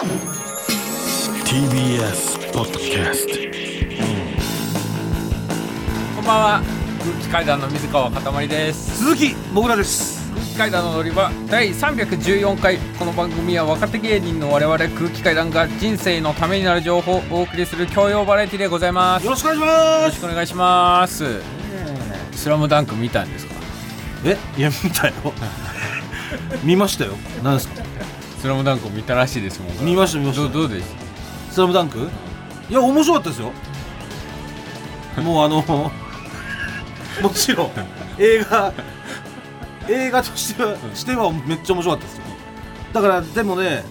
[0.00, 0.08] TBS
[2.54, 3.34] ポッドキャスト
[6.16, 6.62] こんばんは。
[7.00, 8.96] 空気階段の水川かたまりです。
[8.96, 10.26] 鈴木もぐらです。
[10.32, 12.78] 空気階段の乗り場第314回。
[12.98, 19.26] この番組は若手芸人の我々空気階段が人生のためになる情報をお送りする教養バラエティでございます。
[19.26, 20.04] よよろしくお願いします。
[20.06, 21.42] ろしくお願いします。
[22.32, 23.54] スラムダンク見たんですか？
[24.24, 24.38] え？
[24.56, 25.12] いや見たよ。
[26.64, 27.12] 見ましたよ。
[27.42, 27.82] 何ですか？
[28.40, 29.84] スラムダンクを見たらしいですもん。
[29.84, 30.42] 見ました見ました。
[30.44, 30.96] どうどうです
[31.50, 32.08] スラムダンク？
[32.70, 33.52] いや面白かったですよ。
[35.22, 35.60] もうあの
[37.20, 37.70] もちろん
[38.18, 38.72] 映画
[39.88, 42.22] 映画としてはしてはめっちゃ面白かったですよ。
[42.94, 43.84] だからでもね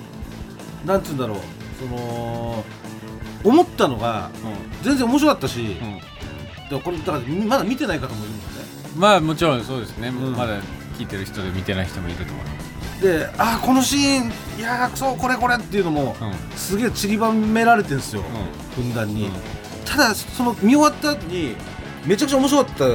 [0.84, 1.38] なんて言うんだろう。
[1.80, 2.66] その
[3.44, 4.32] 思ったのが
[4.82, 5.78] 全然面白かったし、
[6.72, 8.70] うん、これだからまだ見てない方もいるんだよね。
[8.98, 10.32] まあもちろんそうですね、ん。
[10.34, 10.60] まだ
[10.98, 12.69] 聞いてる人で見てない人もいると思います
[13.02, 16.34] であーこのシーンいやーそうこれこれっていうのも、うん。
[16.58, 18.24] すげえ散りばめられてるんですよ、
[18.76, 19.34] ふんだんに、うん。
[19.86, 21.56] ただその見終わった後に
[22.06, 22.90] めちゃくちゃ面白かったっ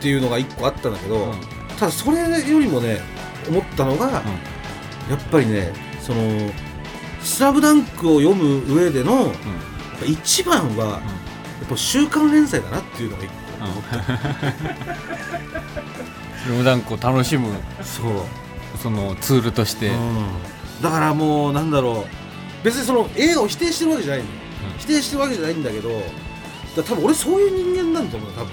[0.00, 1.34] ていうのが一個あったんだけど、うん。
[1.78, 2.28] ただそれよ
[2.60, 3.00] りもね
[3.48, 4.22] 思ったのが、やっ
[5.30, 6.20] ぱりねその
[7.20, 9.32] 「スラムダンクを読む上での、やっ
[9.98, 11.00] ぱ一番は、や
[11.66, 13.30] っぱ週刊連載だなっていうのが一
[16.44, 17.48] スラムダンクを楽しむ。
[17.48, 18.06] 個そう
[18.84, 20.26] そのツールとして、うん。
[20.82, 22.64] だからもうなんだろう。
[22.64, 24.34] 別にその映画を否定してるわけじゃないのよ、
[24.74, 24.78] うん。
[24.78, 25.88] 否定してるわけじゃないんだけど
[26.76, 28.52] だ多分俺そういう人間なんだと思う多分。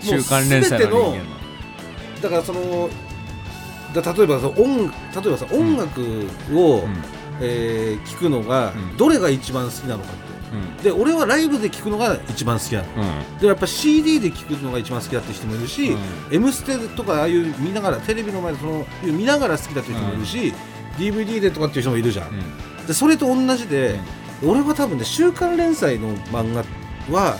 [0.00, 1.16] 週刊連載の
[2.22, 2.88] だからその
[3.92, 6.00] だ例えばさ音例えばさ音楽
[6.54, 7.02] を、うん。
[7.42, 8.96] えー聞くのが、うん。
[8.96, 10.76] どれが一番好きなのかってうん。
[10.82, 12.88] で俺はライブで聞くのが一番好きなの。
[12.96, 13.38] うん。
[13.38, 15.98] でやっぱ CD で聞くのが一番好きだって人もいるし、うん。
[16.30, 20.54] M ステとかああいう見ながらテレビの前でその見ながら好きだっていう人もいるし、
[20.96, 22.32] DVD でとかっていう人もいるじゃん、う
[22.82, 22.86] ん。
[22.86, 24.00] でそれと同じで、
[24.42, 26.64] 俺は多分ね週刊連載の漫画
[27.14, 27.36] は、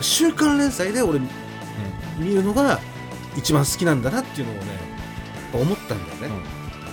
[0.00, 1.20] 週刊連載で俺
[2.18, 2.80] 見るのが
[3.36, 6.36] 一番好きなんだなっていうのをねやっぱ思ったんだよね、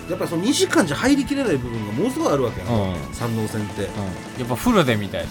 [0.08, 3.14] やっぱりその2時間じゃ入りきれない部分がものすごいあるわけよ、うん。
[3.14, 3.82] 三能線って。
[3.84, 4.40] うん。
[4.40, 5.26] やっぱフルで見たい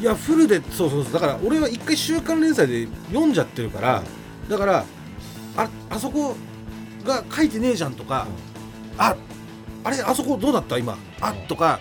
[0.00, 1.12] いやフルでそうそうそう。
[1.12, 4.02] だから俺は一回週刊連載で読んじゃってるから
[4.48, 4.84] だから
[5.56, 6.36] ああそこ
[7.04, 8.26] が書いてねえじゃんとか、
[8.96, 9.16] あ
[9.82, 11.80] あれあそこどうだった今あとか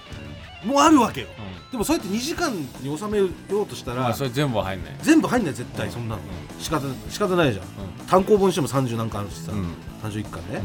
[0.64, 1.28] もうあるわけよ。
[1.72, 4.96] でもそうやって2時間に収めようとしたら、まあそれ全部は入んない。
[5.02, 5.92] 全部入んない絶対うん。
[5.92, 6.22] そんなの
[6.60, 7.66] 仕方仕方ないじゃん。
[8.08, 9.60] 単行本しても30何巻あるしさ、うん。
[9.60, 9.68] うん
[10.04, 10.62] 31巻ね、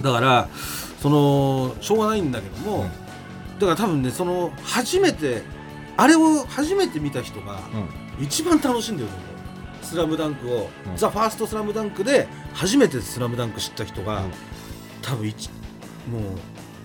[0.00, 0.48] だから
[1.00, 2.84] そのしょうがないんだけども、
[3.58, 5.42] だから多分ねその初めて
[6.00, 7.60] あれを初めて見た人が
[8.18, 8.24] うん。
[8.24, 9.28] 一番楽しんでると思う
[9.84, 10.96] 「スラムダンクを「うん。
[10.96, 14.30] ザ・ファーストスラムダンクで初めて「スラムダンク知った人が、うん。
[15.02, 15.50] 多分一
[16.10, 16.22] もう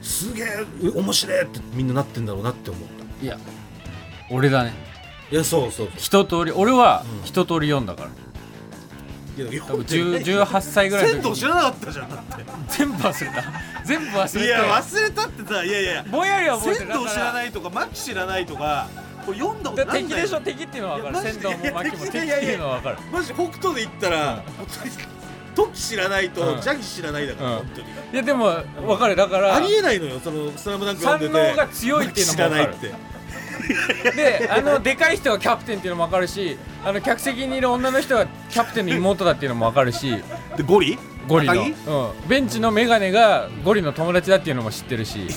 [0.05, 2.81] すげえ面白いってみんななってんだろうなって思っ
[3.19, 3.25] た。
[3.25, 3.37] いや
[4.29, 4.73] 俺だね。
[5.31, 7.25] いやそうそう一通り俺はうん。
[7.25, 8.09] 一通り読んだから。
[9.37, 11.35] いや多分10 18歳ぐらいの時に。
[11.35, 12.45] 鮮度知らなかったじゃんだって。
[12.69, 13.43] 全部忘れた。
[13.85, 15.91] 全部忘れいやた忘れたってさいやいや。
[15.91, 16.91] いやぼんやりは覚えてる。
[16.91, 18.87] 鮮度知らいないとかマキ知らないとか
[19.25, 20.41] これ読んだことだないんだよ敵でしょ？
[20.41, 21.31] 敵っていうのは分かる。
[21.31, 22.97] 仙道も牧も敵っていうのは分かる。
[23.11, 24.91] マジ北斗で言ったら、本当に
[25.55, 26.61] トキ知らないと、うん。
[26.61, 27.57] ジャギ知らないだから、うん。
[27.57, 27.87] 本当に。
[27.87, 28.45] いやでも
[28.85, 29.15] 分かる。
[29.15, 31.33] だからありえないのよそのスラムダンク読んでて。
[31.33, 32.93] 三能が強いっていうのも知らないっ分かる
[34.11, 34.11] て。
[34.11, 40.21] であのでかい人がキャプテンっていうのも分かるしあの客席にいる女の人がキャプテンの妹だっていうのも分かるし。
[40.55, 40.99] でゴリ？
[41.27, 45.27] ゴリの、うん、ベンチのメガネがゴリの友達だっていうのも知ってるし。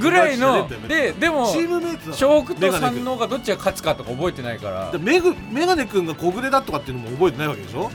[0.00, 4.90] ぐらいのででもチームメイトだ小北と三能がどっちが勝つかとか覚えてないから。
[4.92, 7.90] でメグメガネ君が小暮だとかっていうのも覚えてないわけでしょ？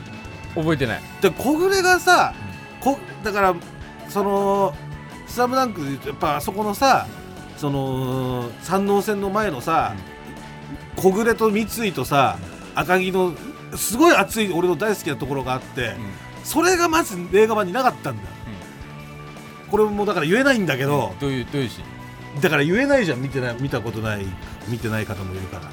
[0.56, 1.02] 覚えてない。
[1.22, 2.34] で小暮がさ、
[2.80, 3.56] こだから
[4.10, 4.76] その
[5.28, 7.08] 「スラムダンクで言うとやっぱあそこのさ
[7.58, 9.94] その山王戦の前のさ、
[10.96, 12.38] 小暮と三井とさ
[12.76, 13.34] 赤城の
[13.76, 15.96] すごい熱い俺の大好きなところがあって、
[16.44, 18.24] それがまず映画版になかったんだ、
[19.70, 21.82] これもだから言えないんだけど、どういうどういうシ
[22.42, 24.26] だから言えないじゃん見てない見たことない
[24.68, 25.64] 見てない方もいるから、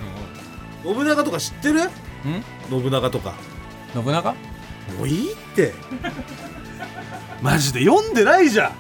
[0.90, 1.80] ーン信長とか知ってる？
[2.70, 2.80] うん？
[2.82, 3.34] 信長とか。
[3.92, 4.32] 信長？
[4.32, 4.36] も
[5.02, 5.74] ういいって。
[7.42, 8.72] マジで読んでないじゃ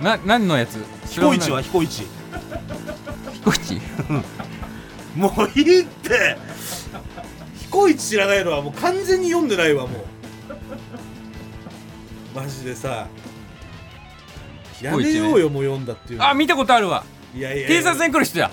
[0.00, 0.04] ん。
[0.04, 0.84] な何のやつ？
[1.10, 2.06] 彦一は彦一
[3.34, 3.80] 彦一
[5.16, 6.36] もういいって。
[7.60, 10.04] 彦一知らないのはもう完全に読んでないわもう
[12.36, 13.08] マジでさ
[14.82, 16.28] やめようよ、もう読んだっていうの。
[16.28, 17.02] あ見たことあるわ。
[17.34, 17.68] いやいやいや。
[17.68, 18.50] 警察に来る人や。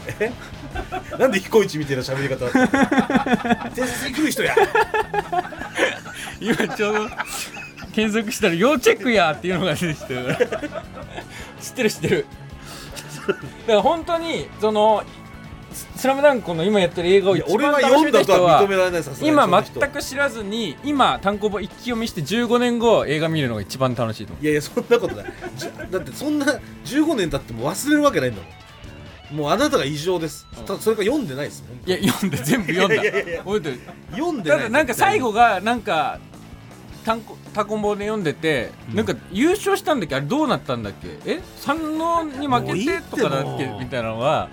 [1.20, 4.56] なんで彦一みたいな喋り方偵 察に来る人や。
[6.40, 7.10] 今ちょうど
[7.94, 10.84] 検索したら要チェックやっていうのが出てきたから
[11.62, 12.26] 知ってる知ってる。
[13.68, 15.04] から本当にその
[16.04, 25.26] ススラムダンクの今やってる映画を一俺は番楽しみた人読んだとは今全く知らずに今単行本一気読みして15年後映画見るのが一番楽しいと思いやいやそんなことない。
[25.56, 26.46] じだってそんな
[26.84, 28.48] 15年経っても忘れるわけないんだも
[29.32, 29.38] ん。
[29.38, 30.66] もうあなたが異常です、うん。
[30.66, 33.02] たそれから読んでないですいや読んで全部読んだ。
[33.02, 33.80] いやいやいや覚えてる。
[34.12, 34.58] 当読んでない。
[34.58, 36.20] ただなんか最後がなんか
[37.06, 38.96] 単行単行本で読んでて、うん。
[38.98, 40.16] なんか優勝したんだっけ？
[40.16, 41.18] あれどうなったんだっけ？
[41.26, 41.40] え？
[41.56, 43.68] 三能に負けてとかだっけ？
[43.80, 44.50] みたいなのは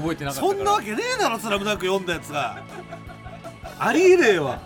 [0.00, 2.62] 覚えてなかったそんなわけねえだろ「スラムダンク読んだやつが。
[3.78, 4.58] ありえねえわ。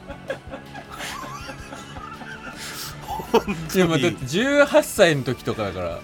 [3.32, 4.28] 本でもだって当に。
[4.28, 5.98] 18歳の時とかだから。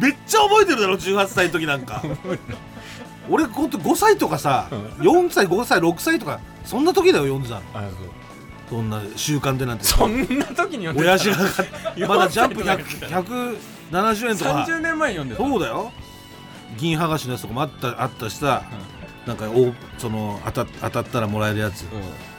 [0.00, 2.02] めっちゃ覚えてるだろ18歳の時なんか。
[3.30, 4.66] 俺ほんと5歳とかさ、
[4.98, 7.88] 4歳5歳6歳とかそんな時だよ読んでたのあ
[8.68, 9.84] そんな習慣でなんて。
[9.84, 11.10] そうそんな時に読んでた。
[11.10, 11.36] 親父が
[12.08, 13.58] まだジャンプ4 100
[13.92, 14.50] 170円とか。
[14.68, 15.42] 30年前に読んでた。
[15.42, 15.92] そうだよ
[16.78, 18.64] 銀剥がしのやつとかもあったあったしさ、
[19.26, 21.88] なんかおその当た当たったらもらえるやつ、うん。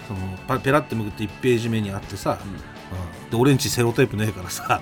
[0.08, 3.30] そのパペラってめくって1ページ目にあってさ、うん。
[3.30, 4.82] で俺んちセロテープねえからさ、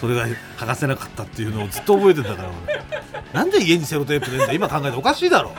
[0.00, 0.26] それが
[0.56, 2.84] 剥がせなかったっていうのをずっと覚えてんだから俺。
[3.32, 5.52] なんで家にセロテープねえんだ今考えておかしいだろ。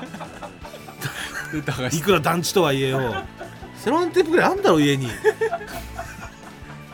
[1.92, 2.02] い。
[2.02, 3.16] くら団地とはいえよ。
[3.78, 5.10] セロテープぐらいあんだろ家に。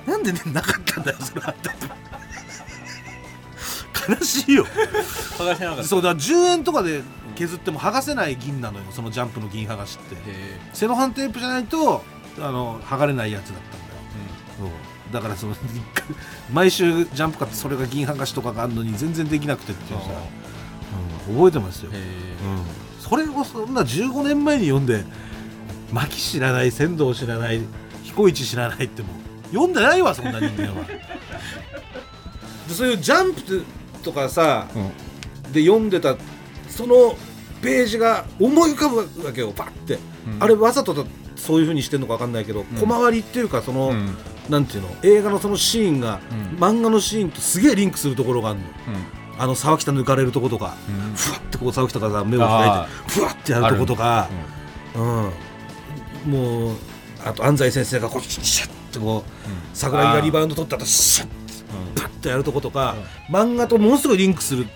[0.06, 1.54] なんでねなかったんだよセロテー
[1.88, 2.11] プ
[4.16, 4.66] 悲しいよ。
[5.38, 5.84] 剥がせなかった。
[5.84, 7.02] そうだから10円とかで
[7.36, 10.16] 削っても剥がせない銀なのよそのジャンプの銀剥がしって。
[10.16, 10.20] へ
[10.74, 12.04] セロハンテープじゃないと
[12.40, 13.94] あの剥がれないやつだったんだよ。
[14.60, 14.70] そう。
[15.12, 15.56] だからその
[16.52, 20.06] 毎週ジャンプ買ってそれが銀剥がしとかがあるのに全然できなくてっていうさ、
[21.28, 22.00] うん、覚えてますよ、うん、
[23.00, 25.04] それをそんな15年前に読んで
[25.92, 27.62] 牧知らない仙道知らない
[28.04, 30.86] 彦一知らないってもう読んでないわそんな人間は。
[32.68, 33.66] でそういうジャンプ
[34.02, 35.54] とかさ、うん。
[35.54, 36.16] で読んでた
[36.70, 37.16] その
[37.62, 40.44] ページが思い浮かぶわけよパッて、うん。
[40.44, 41.04] あれわざとだ
[41.36, 44.16] そういう風にしてんのか分かんないけど、小回りっていうかその、うん。
[44.50, 46.58] なんていうの映画のそのシーンが、うん。
[46.58, 48.72] 漫画のシーンとすげえリンクするところがあるのうん。
[49.42, 51.16] あの沢北抜かれるとことか、うん。
[51.16, 54.30] ふわってこう沢北がさ目を開いあてふわってやるとことか、
[54.96, 56.76] うん、もう
[57.24, 59.32] あと安西先生がこうシャッてこう
[59.74, 61.41] 桜木がリバウンド取った後シャッ
[62.22, 62.96] とやるとことか、
[63.30, 64.68] 漫画とものすごいリンクする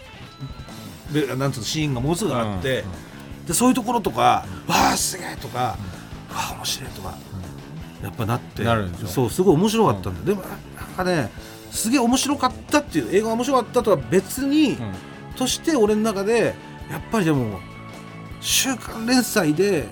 [1.14, 2.84] でなんていうのシーンがものすごいあって、
[3.48, 5.78] でそういうところとか「わあすげえ!」とか「わ
[6.30, 7.18] あ面白い!」とか、
[8.04, 8.64] やっぱなって
[9.08, 11.32] そうすごい面白かったんだ、でもなんかね
[11.72, 14.94] すげえ面白かったっていう映画が面白かったとは別に、うん。
[15.36, 16.56] として俺の中で
[16.90, 17.60] やっぱりでも
[18.40, 19.86] 週刊連載で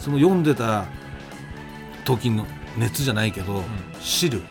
[0.00, 0.86] その読んでた
[2.04, 2.46] 時の
[2.76, 3.62] 熱じゃないけど、
[4.02, 4.42] 知る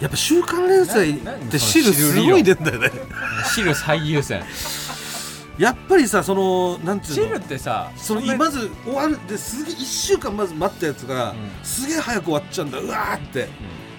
[0.00, 1.14] やっぱ週刊連載っ
[1.50, 2.90] て知るすごい出んだよね。
[3.54, 4.42] 汁最優先。
[5.58, 11.36] やっぱりさそのなんていう汁のってさそのまず終わるですげえ1週間まず待ったやつが、うん。
[11.64, 13.48] すげえ早く終わっちゃうんだうわーって。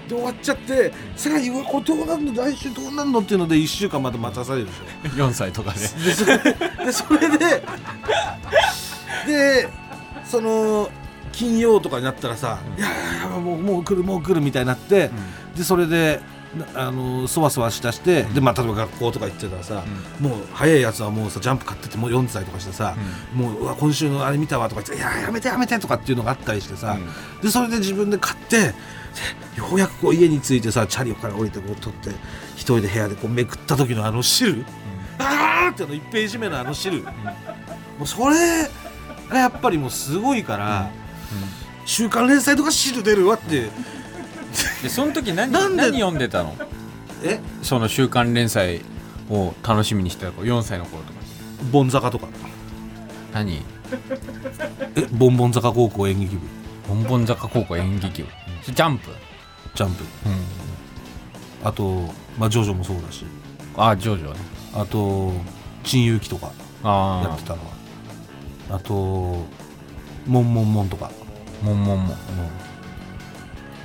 [0.08, 2.34] で終わっちゃってさらにうわこれどうなんの？
[2.34, 3.20] 来週どうなんの？
[3.20, 5.08] っていうので1週間また待たされるでしょ。
[5.30, 5.80] 4歳とかで。
[5.80, 7.64] でそれでそれで
[9.28, 9.70] で
[10.26, 10.90] その
[11.32, 12.92] 金曜とかになったらさ「いやい
[13.22, 15.12] やもうもう来るもう来る」みたいになって、
[15.56, 16.22] でそれで
[16.74, 19.84] なあのそわそわしだして、でまあ例えば学校とか行ってたらさ、
[20.20, 22.96] もう早いやつはもうさジャンプ買っててもう読んでたりとかしてさ、
[23.34, 26.98] もううわ今週のあれ見たわとか言って「いややめてやめて」とかっていうのがあったりしてさ、
[27.42, 28.74] でそれで自分で買ってで
[29.58, 32.10] ようやくこう家に着いてさチャリオから降りてこう取って
[32.56, 34.66] 一人で部屋でこうめくった時のあの汁、
[35.20, 37.12] あーってあの1ページ目のあの汁、も
[38.04, 38.70] うそれ
[39.30, 40.92] がやっぱりもうすごいから、
[41.86, 43.70] 週刊連載とか汁出るわって。
[44.82, 46.56] でその時何何読んでたの？
[47.24, 47.40] え？
[47.62, 48.82] その週刊連載
[49.30, 51.20] を楽しみにしてた子4歳の頃とか。
[51.72, 52.28] ボン坂とか。
[53.34, 53.62] 何？
[54.96, 55.08] え？
[55.12, 56.42] ボンボン坂高校演劇部。
[56.88, 58.30] ボンボン坂高校演劇部。
[58.66, 59.10] ジャンプ。
[59.76, 60.04] ジャンプ。
[61.64, 63.26] あとまあジョジョもそうだし。
[63.78, 64.40] あジョジョね。
[64.74, 65.32] あと
[65.84, 66.52] 陳勇気とかや
[66.84, 67.72] あってたのは。
[68.72, 68.94] あと
[70.26, 71.19] モンモンモンとか、あ
[71.62, 72.14] もんもんも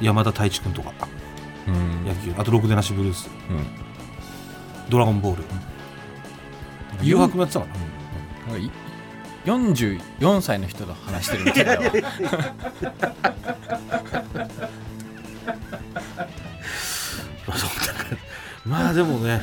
[0.00, 0.04] うん。
[0.04, 0.92] 山田太一くんとか。
[1.66, 2.04] うん。
[2.04, 2.34] 野球。
[2.38, 3.28] あと「ろくでなしブルース。
[3.50, 3.66] うん」
[4.90, 5.44] 「ドラゴンボール」
[7.02, 7.72] 誘惑もやってたかな。
[8.52, 8.70] なんかい
[9.44, 11.80] 44歳の人と話してるみたいだわ。
[17.46, 18.16] まあそうだから
[18.64, 19.42] まあでもね、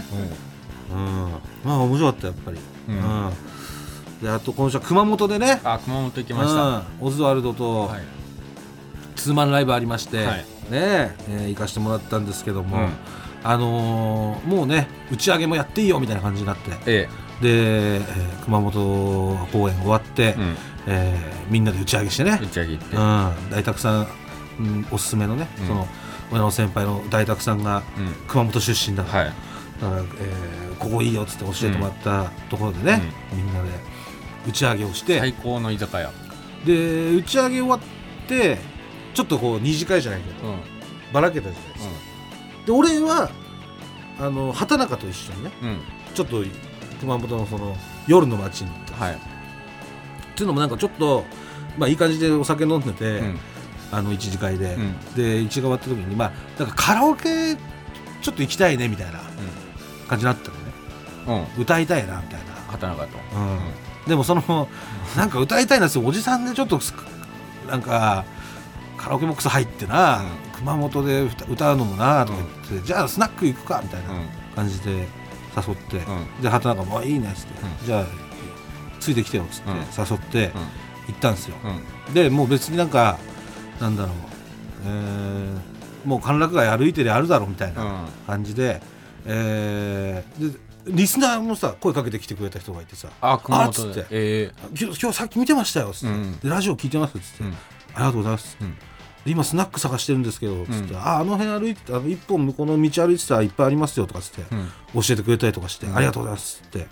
[0.91, 1.31] うん、
[1.63, 3.33] まあ面白かったやっぱり、ううんん。
[4.23, 5.61] であと今週は熊本でね。
[5.63, 6.63] あ熊本行きました。
[6.63, 8.01] うん、オズワルドとはい
[9.21, 10.37] ツーマンライブありまして、はい。
[10.37, 12.89] ねええー行かしてもらったんですけども、うん。
[13.43, 17.09] あのーもうね打ち上げもやっていいよみたいな感じになってえ
[17.41, 20.55] で、えー熊本公演終わって、うん。
[20.87, 22.39] えーみんなで打ち上げしてね。
[22.41, 22.95] 打ち上げ行って。
[22.95, 23.01] うん、
[23.51, 24.07] 大沢さん、
[24.59, 25.67] うん、おすすめのね、うん。
[25.67, 25.87] その
[26.31, 28.13] 親の先輩の大沢さんがうん。
[28.27, 29.33] 熊本出身だから,、はい。
[29.81, 33.01] だからえーここいいよっつって教えてもらったところでね、
[33.33, 33.69] みんなで
[34.47, 36.11] 打ち上げをして、最高の居酒屋。
[36.65, 37.79] で打ち上げ終わっ
[38.27, 38.57] て
[39.13, 40.53] ちょっとこう二次会じゃないけどうん。
[40.55, 40.59] うん
[41.11, 41.93] ばらけたじゃないですか、
[42.67, 43.29] で俺は
[44.17, 45.79] あの畑中と一緒にねうん。
[46.13, 46.41] ちょっと
[47.01, 47.75] 熊本のその
[48.07, 49.15] 夜の街に行った、はい。
[49.15, 49.17] っ
[50.35, 51.25] ていうのもなんかちょっと
[51.77, 53.39] まあいい感じでお酒飲んでて、うん。
[53.91, 54.95] あの一次会で、うん。
[55.13, 57.57] で一次会終わった時にまあなんかカラオケ
[58.21, 59.19] ちょっと行きたいねみたいな
[60.07, 60.63] 感じになったのね。
[61.27, 61.35] うん。
[61.35, 62.39] うん歌いたいなみたい
[62.69, 63.17] 畑中と。
[63.37, 63.59] な、うん。
[64.07, 64.69] でもその
[65.17, 66.93] なんか歌いたいなっておじさんでちょっとす
[67.69, 68.23] なんか
[69.01, 70.27] カラオケボックス入ってな、うん。
[70.59, 72.39] 熊本で歌歌うのもなとか
[72.69, 74.27] 言って、じゃあスナック行くかみたいなうん。
[74.55, 74.91] 感じで
[75.55, 76.41] 誘って、うん。
[76.41, 77.85] で畑中もあ「いいね」っつって、うん。
[77.85, 78.05] じゃあ
[78.99, 79.77] ついてきてよ」っつってうん。
[79.77, 80.61] 誘ってうん。
[81.07, 81.55] 行ったんですよ、
[82.07, 82.13] うん。
[82.13, 83.17] でもう別になんか
[83.79, 84.13] なんだろう、
[84.85, 85.71] えー
[86.07, 88.07] もう歓楽街歩いてりゃあるだろうみたいなうん。
[88.27, 88.81] 感じで,、
[89.25, 96.39] えーでリスナーもさ声かけてきてくれた人がいてさあ熊あっつってえ「今日今日さっき見てましたよ」っつって、うん。
[96.39, 97.49] で「ラジオ聞いてます」っつって、うん。
[97.51, 97.53] あ
[97.99, 98.73] りがとうございます」うん。
[98.73, 98.75] で
[99.25, 105.01] 今スナック探してるんですけど」つって、うんああの辺歩いてた一本向こうの道歩いてたらいっぱいありますよ」とかつって、うん。
[105.01, 105.95] 教えてくれたりとかして、うん。
[105.95, 106.87] ありがとうございますって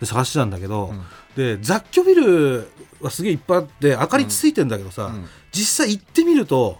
[0.00, 1.04] で探してたんだけど、うん。
[1.36, 2.68] で雑居ビル
[3.00, 5.26] はすげえいっぱいあって明かりついてんだけどさ、うん。
[5.52, 6.78] 実際行ってみると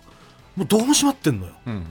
[0.57, 1.53] もうどうも閉まってんのよ。
[1.67, 1.87] うん。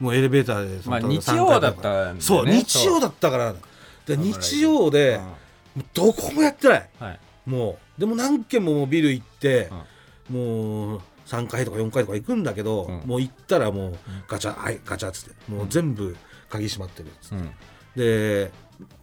[0.00, 3.54] もうエレベーターでそのまあ日曜だったそう日曜だったから。
[4.06, 5.20] で日曜で
[5.76, 6.88] もうどこもやってない。
[7.46, 9.70] もうでも何軒もビル行って、
[10.30, 11.00] もう
[11.30, 13.08] 3階とか4階とか行くんだけど、うん。
[13.08, 16.16] もう行ったらもうガチャ、はいガチャっつってもう全部
[16.48, 17.36] 鍵閉まってるっつって。
[17.36, 17.52] うん。
[17.96, 18.50] で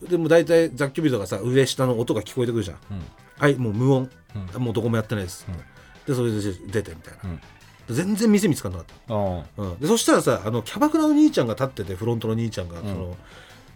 [0.10, 2.78] でも大体雑居ビルとかさ上下の音が聞こえてくるじゃん。
[2.92, 3.02] うん。
[3.40, 4.10] はいもう無音。
[4.56, 4.64] うん。
[4.64, 5.56] もうどこもやってないです、うん。
[5.56, 6.42] でそれで
[6.72, 7.38] 出てみたいな、うん。
[7.38, 12.84] で全然店見つかんなかった、あうん、でそしたらさあのキャバクラの兄ちゃんが立っててフロントの兄ちゃんがん。
[12.84, 13.16] その、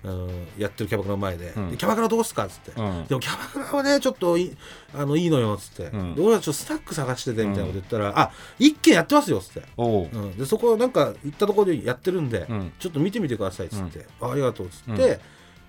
[0.03, 1.77] あのやってるキャバクラの前で,で、うん。
[1.77, 3.05] キャバクラどうすか?」っつって、うん。
[3.05, 4.57] でもキャバクラはねちょっといい
[4.95, 6.15] あのいいのよ」っつって、うん。
[6.15, 9.63] で俺はちょっとスタック探しててみたいなこと言ったら「あ一軒やってますよ」っつって。
[9.77, 10.09] おう。
[10.11, 12.73] うん、でそこなんか行ったところでやってるんで、うん。
[12.79, 15.19] ちょっと見てみてくださいっつって、あありがとうっつって、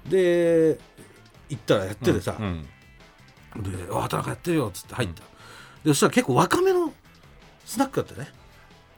[0.08, 0.78] で
[1.48, 2.66] 行ったらやっててさ、うん。
[3.62, 5.22] で「あ畑中やってるよ」っつって入った、
[5.84, 6.92] でそしたら結構若めの
[7.66, 8.32] スナックだったね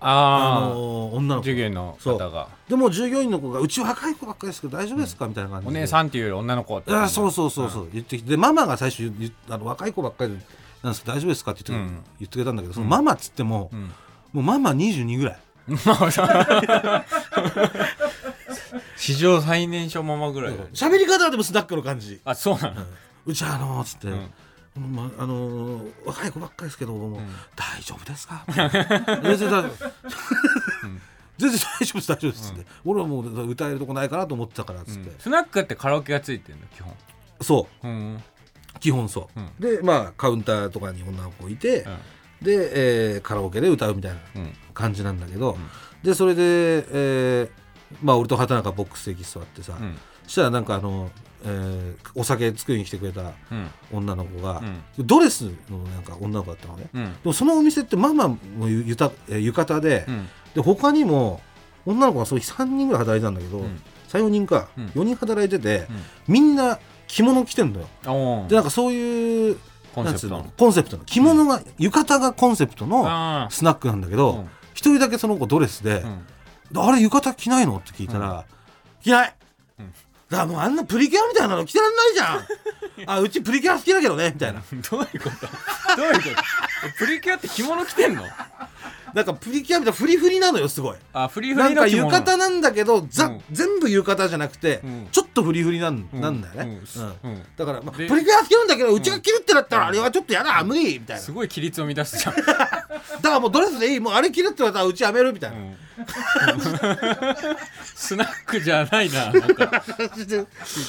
[0.07, 1.45] ああのー女あの子。
[1.45, 2.49] 授業の方が。
[2.69, 5.71] でも従業員の子が「うち若い子ばっかりですけど大丈夫ですか?」みたいな感じで。
[5.71, 9.11] お姉さんっていうより女の子ってあそうそうそうそう、言ってきてでママが最初
[9.49, 10.33] あの若い子ばっかり
[10.83, 11.95] なんですけど大丈夫ですかって言って,、うん。
[12.21, 13.81] 言ってくれたんだけどそのママっつっても、うん。
[14.35, 15.39] もうママ22ぐらい。
[18.97, 22.21] 史上最年少ママぐらいだよ喋り方はでもスナックの感じ。
[22.25, 22.83] あそうなの。
[23.27, 24.31] うちあのーつって、ん
[24.77, 27.27] まあのー若い子ばっかりですけども、ん。
[27.57, 28.45] 大丈夫ですか？
[29.23, 29.73] 全然大丈夫。
[31.39, 36.93] 全然大丈夫です大丈夫ですって、俺はもう歌えるとこないかなと思ってたからっつって、スナックってカラオケがついてるの基本。
[37.41, 37.87] そう。
[37.87, 38.23] うん。
[38.81, 39.51] 基本そう、うん。
[39.59, 41.87] でまあカウンターとかに女の子いて、
[42.43, 44.53] で、えーカラオケで歌うみたいなうん。
[44.75, 45.57] 感じなんだけど、
[46.03, 46.43] でそれで、
[46.91, 47.51] えー
[48.03, 51.11] まあ俺と畑中ボックス席座ってさ、うんそしたらなんかあの、
[51.45, 53.71] えーお酒作りに来てくれたうん。
[53.93, 54.63] 女の子が、
[54.99, 55.07] うん。
[55.07, 57.05] ドレスのなんか女の子だったのね、うん。
[57.05, 58.39] でもそのお店ってママも
[58.69, 60.29] ゆゆたえー浴衣で,、うん。
[60.55, 61.41] で他にも
[61.87, 63.83] 女の子がそう3人ぐらい働いてたんだけど、うん。
[64.09, 64.87] 34人か、うん。
[64.87, 65.87] 4人働いてて、
[66.29, 66.79] みんな
[67.09, 67.89] 着物着てんのよ。
[68.07, 69.59] おでなんかそういう
[69.95, 71.05] コンセプトコンセプトの。
[71.05, 74.49] 着物が、浴衣がコンセプトのあスナックなんだけどうん。
[74.73, 76.05] 一、人だけその子ドレスで、
[76.73, 76.81] うん。
[76.81, 77.77] あれ浴衣着ないの？
[77.77, 78.47] って聞いたら、
[79.03, 79.35] 着ない、
[79.81, 79.93] うん
[80.35, 82.47] だからもうあんなプリキュアみたいなの着てらんないじゃん。
[83.07, 84.63] あうちプリキュア好きだけどねみたいな。
[84.91, 85.97] どういうこと？
[85.97, 86.31] どういうこと？
[86.31, 88.25] えプリキュアって着物着てんの？
[89.15, 90.97] なんかプリキュアみたいなフリフリなのよすごい。
[91.13, 93.43] あフリフなんか浴衣なんだけど、ざうん。
[93.53, 95.09] 全部浴衣じゃなくて、うん。
[95.13, 96.21] ちょっとフリフリなん,、うん。
[96.21, 96.81] なんだよね、
[97.23, 97.43] うん。
[97.57, 101.23] だから、まあ、プでリキュア着るんだけどうちが着るってなったらあれはちょっとやだ無理みたいな。
[101.23, 102.35] すごい規律を乱すじゃん
[102.95, 105.77] だからもうドレスでいいもうあれ着るって言われたらうちやめるみたいな、うん。
[107.95, 109.71] スナックじゃないななんか。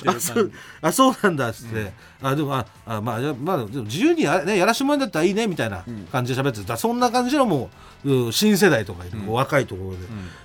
[0.08, 7.70] あそうあそうなんだっつって、あでもああまあじゃあまあでも自由にや,、ね、やらしてもらうんだったらいいねみたいな感じで喋ってた、そんな感じのも
[8.04, 9.28] ううん新世代とか、ん。
[9.28, 9.96] 若いとこ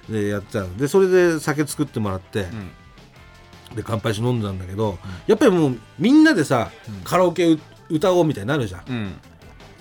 [0.08, 0.76] ろで,、でやってたの。
[0.76, 3.76] でそれで酒作ってもらって、うん。
[3.76, 6.94] で乾杯して飲んだんだけど、やっぱりもうみんなでさ、うん。
[7.04, 8.82] カラオケう歌おうみたいになるじゃん。
[8.88, 9.12] うん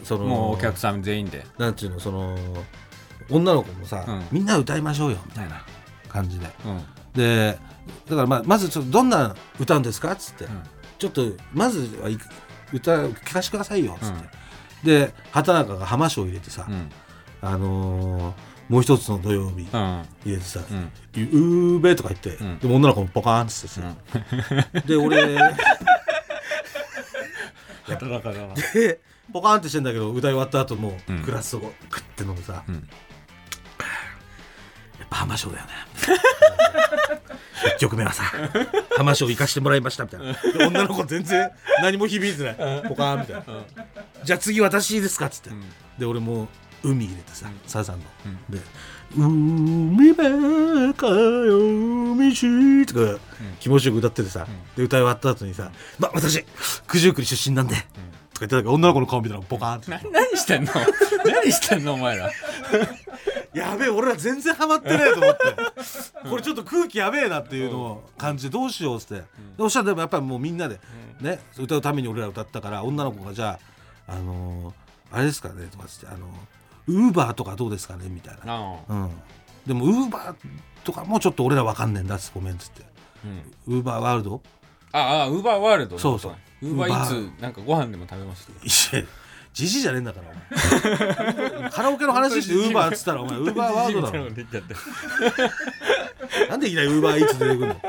[0.03, 1.45] そのもうお客さん全員で。
[1.57, 2.37] なんていうのその
[3.29, 4.23] 女の子もさ、うん。
[4.31, 5.63] みんな歌いましょうよみたいな
[6.07, 6.47] 感じで。
[6.65, 6.83] うん。
[7.13, 7.57] で
[8.07, 10.47] だからまあまずちょっとどんな歌うんですかっつって、ん。
[10.97, 12.09] ちょっとまずは
[12.73, 14.13] 歌聞かせてくださいよ」っつっ
[14.83, 16.89] て、で畑中が浜章入れてさ、うん。
[17.41, 19.67] あのーもう一つの土曜日うん。
[19.67, 20.59] 入れてさ
[21.33, 22.59] 「うべ」とか言って、ん。
[22.59, 23.81] でも女の子もポカーンっつってさ、
[24.85, 25.35] で俺
[27.85, 28.99] 働かだなで
[29.31, 31.21] ポカーンってしてんだけど歌い終わった後もう、うん。
[31.21, 32.75] グラスをクッて飲んでさ、うん。
[32.75, 32.83] やっ
[35.09, 35.71] ぱ浜章だよね。
[37.75, 38.23] 1曲目はさ
[38.95, 40.33] 浜章行かしてもらいましたみたいな。
[40.33, 42.55] で女の子全然何も響いてない。
[42.87, 43.43] ポカーンみたいな、
[44.23, 45.49] じゃあ次私いいですかっつって、
[45.97, 46.47] で俺も
[46.83, 48.05] 海入れてさ、サザンの、
[48.49, 48.59] で
[49.15, 52.21] 「海辺かよ道」
[52.87, 53.19] とか
[53.59, 56.45] 気持ちよく歌っててさ、で歌い終わった後にさ「まあ私
[56.87, 57.75] 九十九里出身なんで」
[58.39, 59.91] とか言ってたから女の子の顔見たらポカーンって。
[59.91, 60.71] な何してんの？
[61.25, 61.93] 何してんの？
[61.95, 62.29] お前ら。
[63.53, 66.29] やべえ俺ら全然ハマってないと思って。
[66.29, 69.23] これちょっと空気やべえなっていうのを感じてどうしようって、で
[69.59, 70.79] おっしゃるでもやっぱりもうみんなで
[71.19, 73.59] ね歌うために俺ら歌ったから女の子がじゃ
[74.07, 74.73] ああのー
[75.11, 76.27] あれですかねとかつってあの
[76.87, 79.09] ウーバーとかどうですかねみたいな、あうん、
[79.65, 80.35] でもウーバー
[80.83, 82.83] とかもうちょっと俺らわかんねえんだっつってごめんっつって。
[83.67, 83.75] うん。
[83.75, 84.41] ウーバーワールド？
[84.91, 88.45] ああウーバーワールドそうそうウーバーイーツなんかご飯でも食べまし
[88.91, 89.07] たいや
[89.53, 91.69] じじいじゃねえんだからお前。
[91.71, 94.23] カラオケの話してウーバーっつったらお前ウーバーワールドだろ。
[96.49, 97.81] なんでいきなりウーバーイーツ出てくるの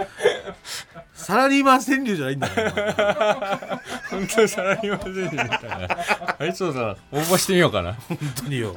[1.12, 5.99] サラリーマン川柳じゃないんだから本当にサラリーマン全然みたいな
[6.39, 8.75] あいつをさ応募してみようかな本当によ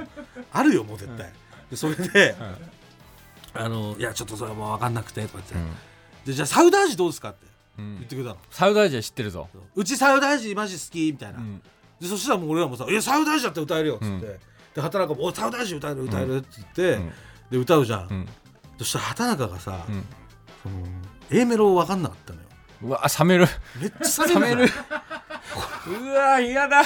[0.52, 1.32] あるよもう絶対、
[1.72, 2.36] でそれで、
[3.54, 5.72] あの「いやちょっとそれはもう分かんなくて」とか言って、
[6.26, 9.48] でじゃあサウダージどうですか?」ってうん言ってくれたの、サウダージは知ってるぞ。
[9.76, 9.84] う。
[9.84, 11.62] ちサウダージマジ好きみたいな、ん。
[12.00, 14.20] でそしたらもう俺らもさ「いやサウダージだって歌えるよ」っつって、うん。
[14.22, 14.40] で
[14.82, 17.12] 畑中も「おいサウダージ歌える歌える」っつって、ん。
[17.52, 18.28] で歌うじゃん、うん。
[18.78, 20.06] そしたら畑中がさ、ん。
[20.62, 20.76] その
[21.32, 22.48] A メロ分かんなかったのよ。
[22.84, 23.48] うわ冷める。
[23.80, 24.72] めっちゃ冷める。
[25.86, 26.84] うわ嫌だ。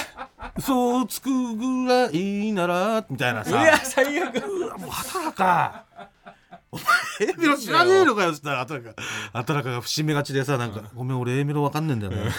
[0.56, 3.50] 嘘をつくぐらいならみたいなさ。
[3.50, 4.36] うわ最悪。
[4.36, 5.84] うわもう畑中
[6.70, 9.02] お前 A メロ知らねえのかよっつったら畑中
[9.32, 12.30] 畑中が節目がちでさなんか、ごめん俺 A メロわかんねえんだよね。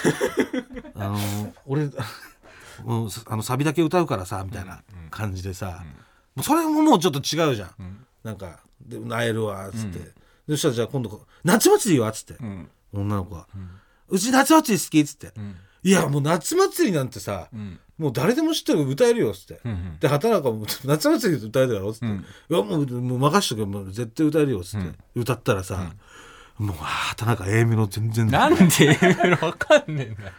[0.96, 1.18] あの
[1.66, 1.86] 俺
[2.84, 5.84] もうあのサビだけ歌うからさみたいな感じでさ、
[6.34, 10.12] もうそれももうちょっと違うじゃん、なんかで「なえるわ」っつって、で
[10.48, 12.70] そしたらじゃあ今度「夏祭りは?」っつって、うん。
[12.92, 13.46] 女の子が、
[14.08, 15.32] うち夏祭り好き」っつって、
[15.82, 22.24] いやもう夏祭りなんてさ、んもう誰でも知ってる歌えるよっつって、んで畑中も「夏祭りで歌えるだろ」っつって「ん。
[22.50, 25.92] いやもうもう任しとけもう絶対歌えるよ」っつって、歌ったらさ、
[26.56, 28.26] もう畑中 A メロ全然。
[28.28, 28.98] なんで
[29.42, 30.32] わかんねえんだ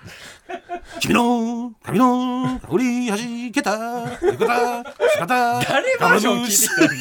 [0.99, 3.71] 君の髪の香りはじけた。
[4.23, 6.93] 浴衣姿誰バージョン聞いてきたんだ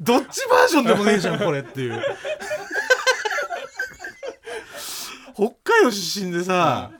[0.00, 2.02] どっちバージョンでもねえじゃんこれっていう。
[5.34, 6.90] 北海道出身でさ、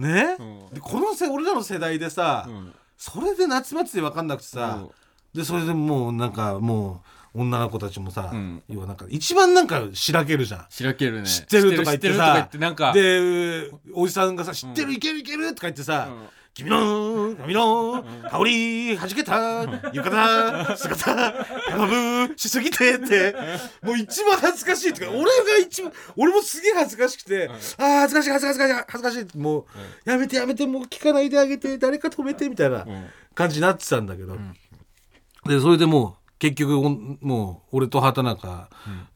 [0.00, 0.74] ね、うん。
[0.74, 2.74] でこのせ俺らの世代でさ、ん。
[2.96, 4.90] それで夏祭り分かんなくてさ、うん。
[5.38, 7.02] でそれでもうなんかも
[7.34, 8.62] う女の子たちもさ、うん。
[8.68, 10.66] 要はなんか一番なんかしらけるじゃん。
[10.70, 11.28] しらけるね。
[11.28, 12.92] 知ってるとか言ってさってなんか。
[12.92, 16.28] でおじさんがさ「知ってるいけるいける」とか言ってさうん
[16.60, 21.32] 「君の髪の香りはじけた浴衣姿
[21.70, 21.86] 頼
[22.28, 23.34] むしすぎて」って。
[23.82, 25.28] もう一番恥ずかしいってか俺が
[25.60, 29.64] 一番俺もすげえ恥ずかしくて「あー恥ずかしい恥ずかしい恥ずかしい」もう
[30.04, 32.86] 「やめてやめてもう聞かないであげて誰か止めて」みたいな
[33.34, 34.36] 感じになってたんだけど。
[35.46, 38.68] でそれでもう結局もう俺と畑中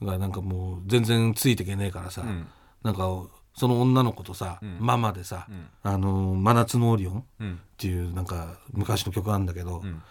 [0.03, 2.49] がなんかもう全然ついていけねえからさ、ん。
[2.83, 3.09] なんか
[3.55, 5.47] その女の子とさ、ママでさ
[5.83, 7.61] 「あの真夏のオリオン」っうん。
[7.77, 10.03] ていうなんか昔の曲あるんだけど、ん。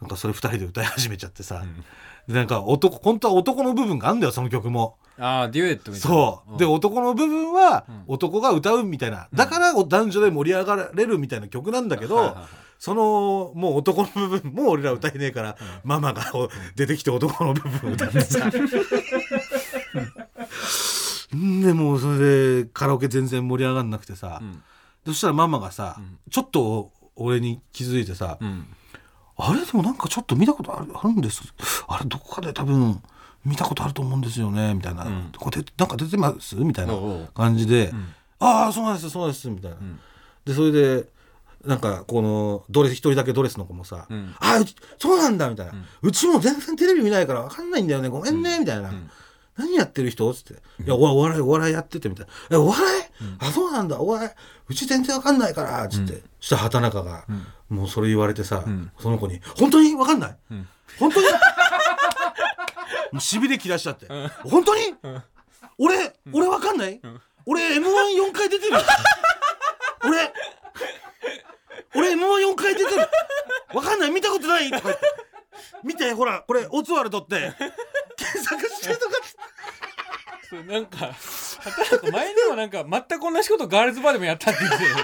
[0.00, 1.64] なんかそれ二人で歌い始めちゃってさ、
[2.28, 4.96] でなんか男本当は男の部分があるんだよその曲も。
[5.16, 6.16] ああデュエットみたいな。
[6.16, 12.44] そう、で男の部分は男が歌うみたいな、だから男女で盛り上がれるみたいな曲なんだけど、はいはいはい
[12.76, 18.46] そのもう男の部分も俺ら歌えねえから、ママがお出てきて男の部分を歌ってさ。
[18.46, 18.50] ん
[21.62, 24.62] でもうそれでカラオケ全然盛り上がんなくてさ、ん。
[25.06, 25.98] そしたらママがさ、
[26.30, 28.66] ちょっと俺に気づいてさ、うん。
[29.36, 29.64] あれ？
[29.64, 31.42] でもなんかちょっと見たことあるあるんです。
[31.88, 33.02] あれどこかで多分
[33.44, 34.74] 見たことあると思うんですよね。
[34.74, 35.32] みたいな、ん。
[35.36, 36.56] これなんか出てます？
[36.56, 37.28] みたいなおうおう。
[37.34, 37.92] 感じで
[38.38, 39.76] 「ああそうなんですそうなんです」みたいな、
[40.44, 41.08] でそれで
[41.64, 44.34] なんかこのドレス一人だけドレスの子もさ「ん。
[44.38, 44.64] ああ
[44.98, 48.08] そうなんだ」みたいな、うちも全然テレビ見ないから分かんないんだよね。
[48.08, 48.92] ごめんね」みたいな。
[49.56, 53.02] 何やってる人?」っつって「いやおお笑いお笑いやってて」みたいな「えお笑い、
[53.40, 53.98] あそうなんだ。
[54.00, 54.30] お笑い。
[54.68, 57.24] うち全然わかんないから」っつって、そしたら畑中が、
[57.68, 58.64] もうそれ言われてさ、
[59.00, 60.36] その子に「本当にわかんない、
[60.98, 61.26] 本当に?
[63.12, 64.06] 」もうしびれ切らしちゃって
[64.48, 64.94] 「本当に、
[65.78, 67.00] 俺俺わかんない、
[67.46, 67.92] 俺 m 1
[68.28, 68.72] 4回出てる。
[68.72, 68.80] よ
[70.04, 70.32] 俺
[71.94, 73.08] 俺 m 1 4回出てる。
[73.74, 74.10] わかんない？
[74.10, 74.70] 見たことない？
[74.70, 75.02] とか言って。
[75.82, 77.52] 見てほらこれオズワルドって。
[78.16, 79.14] 検索してるとか
[80.48, 81.12] それなんか
[81.58, 84.96] 畑中前にもなんか全く同じことガールズバーでもやったって言ってたよ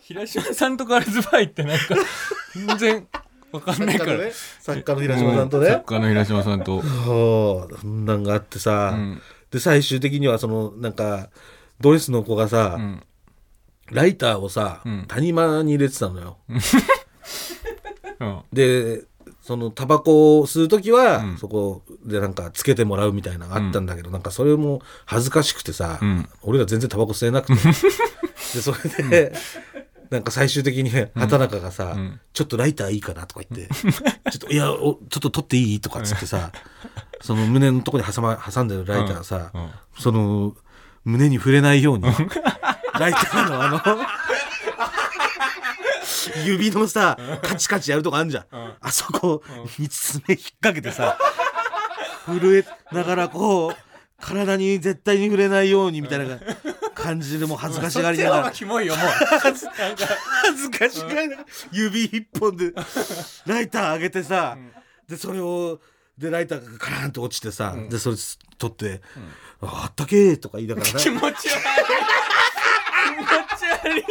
[0.00, 1.84] 平島さんとガールズバー行ってなんか
[2.54, 3.08] 全然
[3.52, 9.22] わかんないから、ね作家の平島さんとね、う作家の平島さんと、そんなんがあってさ、うん。
[9.50, 11.30] で最終的にはそのなんか
[11.80, 13.02] ドレスの子がさ、うん。
[13.92, 15.04] ライターをさ、うん。
[15.06, 16.38] 谷間に入れてたのよ。
[18.18, 18.42] うん。
[18.52, 19.04] で
[19.44, 21.36] そのタバコを吸う時は、うん。
[21.36, 26.26] そこでなんかつけてもらうみたいなのがあったんだけど、なんかそれも恥ずかしくてさ、うん。
[26.40, 27.54] 俺が全然タバコ吸えなくて。
[27.54, 29.32] でそれで、
[30.08, 33.26] なんか最終的に畑中がさ、うんちょっとライターいいかな？
[33.26, 35.80] とか言って、ちょっといやおちょっと取っていい？
[35.80, 36.50] とかっつってさ、
[37.20, 39.62] その胸のとこに挟,、ま、挟んでるライターさ、うん。
[39.62, 39.70] うん。
[39.98, 40.56] その
[41.04, 42.04] 胸に触れないように
[42.98, 43.78] ライターのあの
[46.44, 48.44] 指のさカチカチやるとこあんじゃん、
[48.80, 49.42] あそこ
[49.78, 51.18] に爪引っ掛けてさ
[52.26, 53.76] 震えながらこう
[54.20, 56.38] 体に絶対に触れないようにみたいな
[56.94, 58.50] 感じでもう恥ずかしがりながら。
[58.50, 59.06] キモいよもう。
[59.06, 59.66] 恥ず
[60.70, 61.46] かしがりながら。
[61.70, 62.72] 指一本で
[63.46, 64.56] ライター上げてさ、
[65.08, 65.80] でそれを
[66.16, 68.16] でライターがカランと落ちてさ、でそれ
[68.56, 69.02] 取って
[69.60, 71.32] 「ああったけー」とか言いながら気持ち悪い。
[71.34, 73.26] 気持
[73.58, 74.04] ち悪い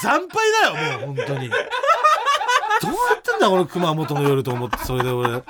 [0.00, 1.48] 惨敗だよもう本当に。
[1.48, 5.42] どうやってんだこの熊本の夜と思ってそれで俺。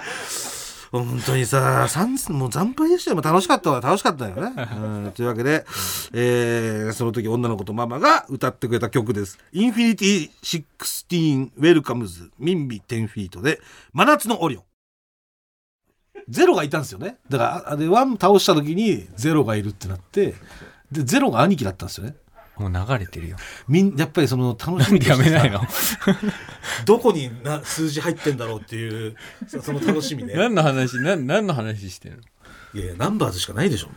[0.92, 1.88] 本当にさ
[2.28, 3.20] もう惨敗でしたよ。
[3.22, 3.80] 楽しかったわ。
[3.80, 5.64] 楽しかったよね、うん、というわけで、
[6.12, 13.62] えーその時女の子とママが歌ってくれた曲です「インフィニティ・シックスティーン・ウェルカムズ・ミンビ・テンフィート」で
[13.94, 14.64] 「真夏のオリオン」
[16.28, 17.16] ゼロがいたんですよね。
[17.30, 20.34] だからあでワン倒した時にゼロがいるってなって
[20.90, 22.16] でゼロが兄貴だったんですよね。
[22.62, 23.36] もう流れてるよ。
[23.68, 25.60] みんやっぱりその楽しみやめないの？
[26.86, 30.34] どこにな数字入ってんだろうっていうそその楽しみね。
[30.38, 30.96] 何の話？
[30.98, 32.22] 何何の話してるの？
[32.74, 33.88] いやいやナンバーズしかないでしょ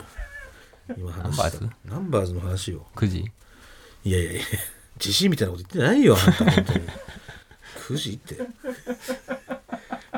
[0.97, 1.69] 今ナンバーズ？
[1.85, 2.85] ナンバーズの話よ。
[2.95, 3.31] 9時
[4.03, 4.41] いやいやいや
[4.99, 6.85] 自信みたいなこと言ってないよあんた本当に。
[7.87, 8.37] 9時って。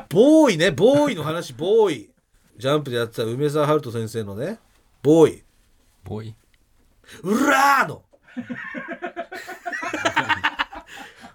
[0.10, 2.10] ボーイねボーイの話ボーイ。
[2.58, 4.60] ジャンプでやってた梅沢春人先生のね
[5.04, 5.44] ボーイ。
[6.04, 6.36] ボーイ？
[7.24, 8.02] うらーの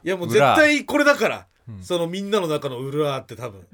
[0.04, 1.46] いやもう絶対これだから、
[1.80, 3.66] そのみんなの中のうらーって多分。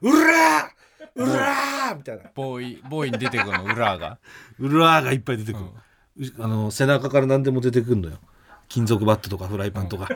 [0.00, 1.26] うらーう。
[1.26, 2.24] らーみたいな。
[2.34, 4.18] ボーイボーイに出てくるの裏が。
[4.58, 5.64] うらーがいっぱい出てくる、
[6.38, 8.18] うあの背中から何でも出てくるのよ。
[8.68, 10.08] 金属バットとかフライパンとか、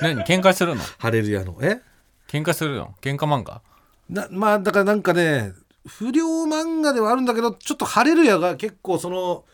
[0.00, 0.82] 何喧嘩するの？
[0.98, 1.58] ハレルヤの。
[1.60, 1.80] え？
[2.28, 2.94] 喧嘩するの？
[3.00, 3.60] 喧嘩漫画？
[4.08, 5.52] なまあだからなんかね
[5.86, 9.44] 不良漫画ではあるんだけどちょっとハレルヤが結構その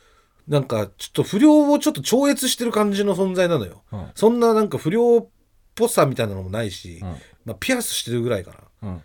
[0.49, 4.11] なんかちょっと不良をちょっと超越してる感じの存在なのよ、うん。
[4.15, 5.29] そんななんか不良っ
[5.75, 7.09] ぽさみたいなのもないし、うん。
[7.45, 9.03] まあ、ピアスしてるぐらいかな、うん。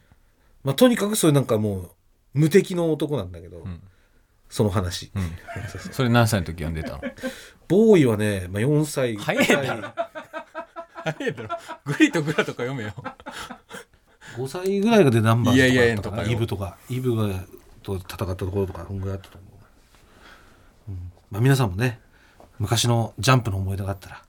[0.63, 1.91] まあ、とにかくそういうなんかもう
[2.33, 3.81] 無敵の男なんだけど、ん。
[4.49, 5.31] その話、うん。
[5.91, 7.01] それ何歳の時読んでたの？
[7.67, 9.17] ボーイはね、まあ、4歳。
[9.17, 9.89] 早いだろ。
[11.03, 11.49] 早いだろ。
[11.85, 12.93] グリとグラとか読めよ。
[14.37, 17.43] 5歳ぐらいがでナンバーズいやいやいやとかイブとかイブが
[17.81, 19.52] と戦ったところとかそんぐらいあったと思う、うん
[21.33, 21.99] まあ、皆さんもね
[22.59, 24.21] 昔のジャンプの思い出があったら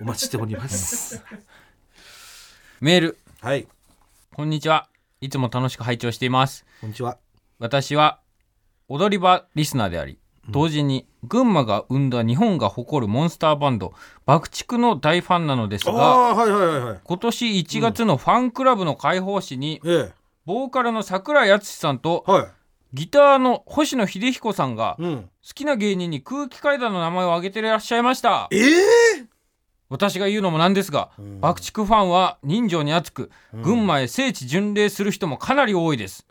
[0.00, 1.20] お待ちしております。
[2.80, 3.18] メール。
[3.40, 3.66] はい。
[4.34, 4.88] こんにちは。
[5.20, 6.64] いつも楽しく拝聴しています。
[6.80, 7.18] こんにちは。
[7.58, 8.20] 私は
[8.86, 13.92] 踊り場リスナーであり同時に群馬が生んだ日本が誇るモンスターバンド
[14.24, 17.00] 爆竹の大ファンなのですあがあはいはいはいはい。
[17.02, 20.12] 今年1月のファンクラブの開放誌にえ
[20.46, 22.57] ボーカルの桜井敦さんとえはい
[22.92, 25.30] ギターの星野秀彦さんが好うん。
[25.54, 28.48] きな芸人に空気階段の名前を挙げていらっしゃいました。
[28.50, 29.26] ええ
[29.90, 31.40] 私が言うのもなんですが、ん。
[31.40, 36.26] 爆竹ファンは人情に厚く、群馬へ聖地巡礼する人もかなり多いです。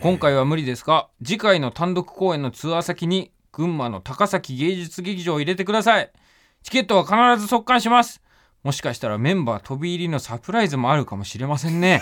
[0.00, 6.10] 今回は無理ですが次回の単独公演のツアー先に群馬の高崎芸術劇場を入れてください。
[6.62, 8.20] チケットは必ず速乾します。
[8.64, 12.00] もしかしたらメンバー飛び入りのサプライズもあるかもしれませんね。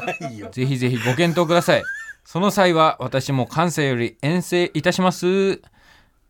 [0.52, 1.82] ぜひぜひご検討ください
[2.26, 5.62] その際は私も関西より遠征いたします。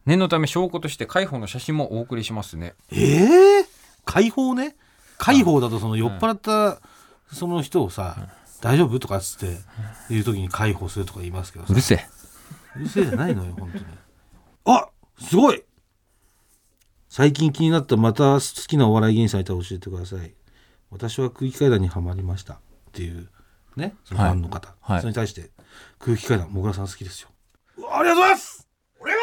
[0.04, 2.74] 念のため証拠として海保の写真もお送りしますね。
[2.92, 3.66] ええ
[4.04, 4.76] 解放ね？
[5.16, 6.80] 解放だとその酔っ払った
[7.32, 8.28] その人をさ
[8.60, 9.56] 「大丈夫?」とかっつって
[10.10, 11.72] 言う時に解放するとか言いますけどさ。
[11.72, 12.06] うるせえ。
[12.76, 13.84] うるせえじゃないのよ本当に。
[14.66, 15.64] あすごい！
[17.08, 20.34] 最近気になったまた好きなお笑い芸人さんいたら教えてください。
[20.90, 22.54] 私は空気階段にはまりました。
[22.54, 22.58] っ
[22.92, 23.30] ていう
[23.76, 25.00] ねそのファンの方、はい。
[25.00, 25.50] それに対して
[25.98, 27.30] 空気階段もぐらさん好きですよ。
[27.90, 28.68] ありがとうございます。
[29.00, 29.18] 俺は。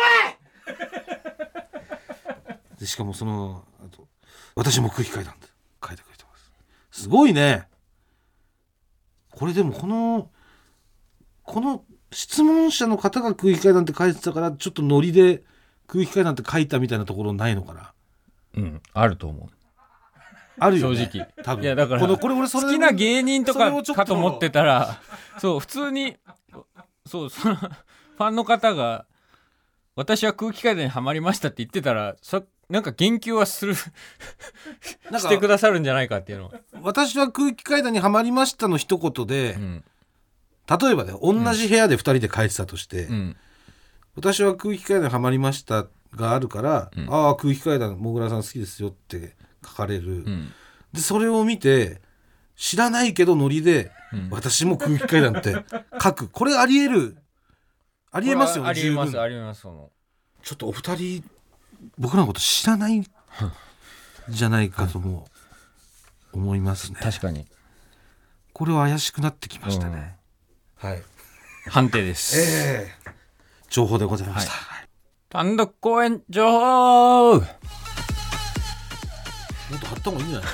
[2.79, 4.07] でしかもそのあと
[4.55, 5.47] 私も空気階段って
[5.85, 6.29] 書いてくれてま
[6.91, 7.01] す。
[7.03, 7.67] すごいね。
[9.31, 10.29] これでもこの
[11.43, 15.43] この質問者の方が空気階段って書いてたからちょっとノリで
[15.87, 17.93] 空気階段って書いたみたいなところないのかな。
[18.55, 19.49] うんあると思う。
[20.59, 20.97] あるよね。
[20.97, 21.27] 正直。
[21.43, 21.63] 多分。
[21.63, 25.01] いやだからこのこれ俺それ好きな芸人とかかと思ってたら
[25.39, 26.17] そう普通に
[27.05, 29.05] そうその ファンの方が
[29.95, 33.75] 「私は空気階段にはまりました」って言ってたらそなんか言及はする
[35.11, 36.45] なんかしてくださるんじゃないかっていうの。
[36.45, 39.83] は、私は空気階段にはまりましたの一言で、うん。
[40.67, 43.35] 例えばね同じ部屋で2人で書いてたとして、うん、
[44.15, 47.13] 私は空気階段にはまりましたがあるから、うん。
[47.13, 50.51] ああ空気階段もぐらさん好きですよって書かれる、うん。
[50.93, 52.01] でそれを見て
[52.55, 54.29] 知らないけどノリで、うん。
[54.29, 55.65] 私も空気階段って
[56.01, 56.29] 書く。
[56.29, 57.17] これありえる。
[58.11, 59.89] ありえますよねありえますありえますその。
[60.43, 61.23] ちょっとお二人
[61.97, 63.05] 僕らのこと知らないん。
[64.29, 65.27] じゃないかとも
[66.31, 66.99] 思いますね。
[67.01, 67.45] 確かに、
[68.53, 70.15] これは怪しくなってきましたね、
[70.75, 70.97] はい。
[70.97, 71.03] うん
[71.65, 73.11] 判定です、ええ。
[73.69, 74.51] 情報でございました、
[75.29, 77.35] 単独公演情報。
[77.35, 77.43] もっ
[79.79, 80.49] と貼った方がいいんじゃない？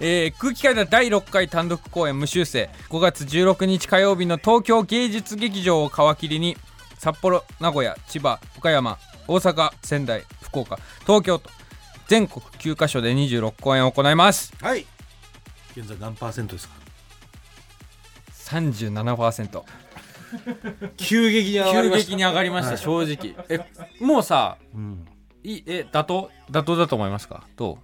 [0.00, 2.70] えー空気階段第6回単独公演無修正。
[2.88, 6.56] 5月16日火曜日の東京芸術劇場を皮切りに
[6.98, 11.50] 札幌名古屋千葉岡山大阪仙台福岡東京と。
[12.06, 14.54] 全国9カ所で26公演を行います。
[14.62, 14.86] はい。
[15.76, 16.74] 現在何パーセントですか
[18.32, 19.62] ？37%
[20.96, 22.08] 急激に上が急りました。
[22.10, 23.34] 激に上がりました、はい正直。
[23.50, 23.60] え
[24.00, 25.06] もうさうん、
[25.42, 26.30] いえ妥当？
[26.50, 27.44] 妥当だと思いますか？
[27.56, 27.78] ど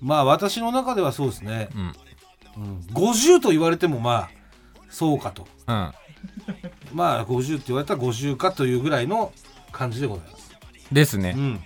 [0.00, 1.68] まあ私の中ではそうですね。
[2.56, 2.66] う、うん。
[2.66, 4.30] うん、50と言われてもまあ
[4.88, 5.46] そうかと。
[5.66, 5.92] うん、
[6.92, 9.32] まあ50って言われたら50かというぐらいの
[9.72, 10.50] 感じでございます。
[10.90, 11.60] ですね、うん。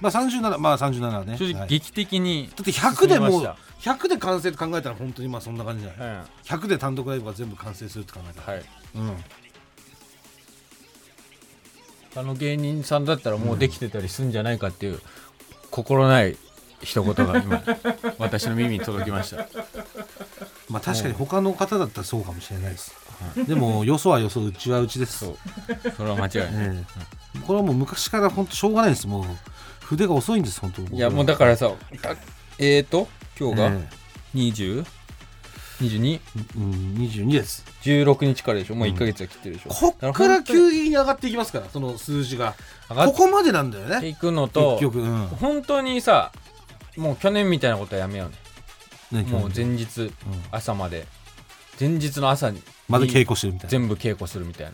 [0.00, 6.08] まあ37まあ37ねはい正直劇的にだって100でもう進みま100で完成って考えたら本当にまあそんな感じじゃない？
[6.08, 6.22] うん。
[6.44, 8.64] 100で単独ライブが全部完成するって考えたら、はい。
[8.96, 9.16] うん。
[12.16, 15.00] あの芸人さんだったらもうできてたりするんじゃないかっていう
[15.70, 16.36] 心ない
[16.82, 17.62] 一言が今
[18.18, 19.46] 私の耳に届きました。
[20.68, 22.94] まあ確かに他の方だったらそうかもしれないです、
[23.46, 25.18] でもよそはよそうちはうちです。
[25.18, 25.36] そう。
[25.96, 26.84] それは間違いない、え
[27.36, 27.40] え。
[27.46, 29.06] これはもう昔から本当しょうがないです。
[29.06, 29.24] もう
[29.84, 32.16] 筆が遅いんです本当いやもうだからさた
[32.58, 33.06] えーと
[33.38, 33.88] 今日がえ
[34.34, 34.84] 20?22?16
[36.16, 36.20] え
[36.56, 37.64] うん、22です。
[37.82, 38.74] 日からでしょ？
[38.74, 42.54] もう1ヶ月は切ってるでしょ、こっから急激に上がっていきますからその数字が。
[42.88, 44.00] ここまでなんだよね。
[44.00, 46.32] ていくのと結局、うん、本当にさ
[46.96, 48.26] もう去年みたいなことはやめよ
[49.12, 49.22] うね。
[49.22, 50.12] ねもう前日
[50.50, 51.06] 朝まで。
[51.78, 53.70] 前日の朝にまだ稽古してるみたいな？
[53.70, 54.72] 全部稽古するみたいな。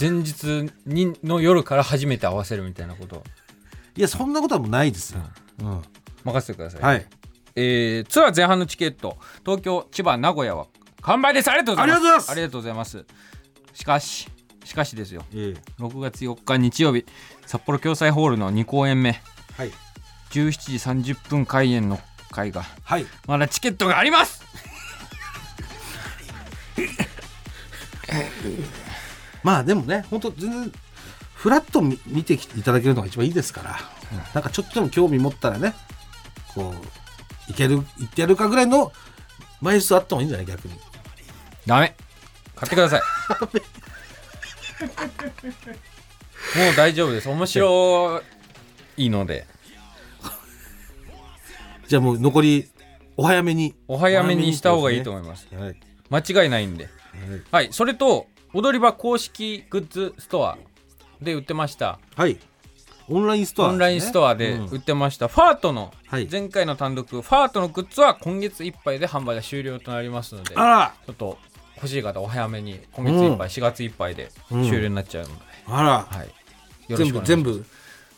[0.00, 3.16] 前日にの夜から初めて合わせるみたいなこと。
[3.16, 3.24] を
[3.96, 5.20] いやそんなことはもうないですよ、
[5.62, 5.82] うん。
[6.24, 7.06] 任せてください、はい。
[7.54, 10.68] えーツアー前半のチケット東京千葉名古屋は
[11.02, 11.50] 完売です。
[11.50, 12.30] ありがとうございます。
[12.30, 13.04] ありがとうございます。
[13.74, 14.26] しかし
[14.64, 15.22] しかしですよ。
[15.34, 15.82] ええ。
[15.82, 17.04] 6月4日日曜日
[17.44, 19.14] 札幌共済ホールの2公演目。
[19.54, 19.70] はい
[20.30, 21.98] 17時30分開演の
[22.30, 23.06] 回がはい。
[23.26, 24.42] まだチケットがあります！
[29.42, 30.72] まあでもね本当全然
[31.34, 33.78] フラッと見見ていただけるのが一番いいですから、
[34.34, 35.74] なんかちょっとでも興味持ったらね
[36.54, 36.74] こ
[37.48, 38.92] ういける行ってやるかぐらいの
[39.62, 40.46] 枚数あった方がいいんじゃない？
[40.46, 40.74] 逆に。
[41.66, 41.96] ダメ。
[42.56, 43.02] 買ってください。
[46.58, 47.28] もう大丈夫です。
[47.30, 48.22] 面白
[48.98, 49.46] いので
[51.90, 52.68] じゃあもう残り
[53.16, 53.74] お早めに。
[53.88, 55.48] お早めにした方がいいと思います。
[55.52, 56.88] はい、間違いないんで。
[57.50, 57.72] はい。
[57.72, 60.56] それと踊り場公式グッズストア
[61.20, 61.98] で売ってました。
[62.14, 62.38] はい、
[63.08, 64.68] オンラインストア、オンラインストアでうん。
[64.68, 66.28] 売ってました、ファートのはい。
[66.30, 70.94] 前回の単独、ファートのグッズは今月いっぱいで販売が終了となりますのでちあら。
[71.08, 71.38] ょっと
[71.74, 76.28] 欲しい方お早めに今月いっぱい、4月いっぱいで終了になっちゃうので、あら、はい。
[76.92, 77.26] よろし全くお願いします。
[77.26, 77.66] 部全部？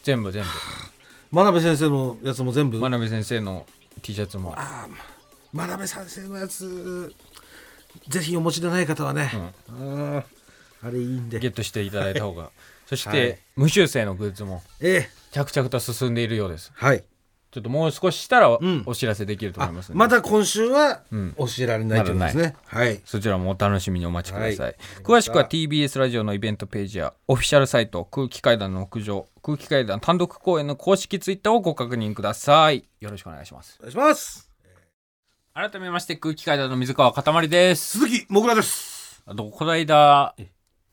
[0.02, 0.44] 全部全
[1.32, 2.76] 真鍋先生のやつも全部？
[2.76, 3.66] 部真鍋先生の
[4.02, 4.54] T シャツも。
[5.52, 7.14] 真鍋先生のやつ
[8.06, 9.30] ぜひお持ちでない方はね、
[9.68, 10.24] あー
[10.82, 11.38] あれいいんで。
[11.38, 12.50] ゲットしていただいた方が。
[12.86, 14.62] そして、はい無修正のグッズも。
[14.80, 15.10] ええ。
[15.30, 16.70] 着々と進んでいるようです。
[16.74, 17.02] はい
[17.52, 18.82] ちょっともう少ししたらん。
[18.86, 21.34] お知らせできると思いますので、まだ今週はうん。
[21.36, 23.00] 教えられないということですね、はい。
[23.04, 24.76] そちらもお楽しみにお待ちください、はい。
[25.04, 32.88] 詳しくは TBS ラジオのイベントページやオフィシャルサイト空気階段の屋上空気階段単独公演の公式ツイッターをご確認ください。
[33.00, 33.76] よろしくお願いします。
[33.80, 34.50] お願いします。
[35.52, 37.98] 改めまして空気階段の水川かたまりです。
[37.98, 39.22] 鈴木もぐらです。
[39.26, 40.34] あとこの間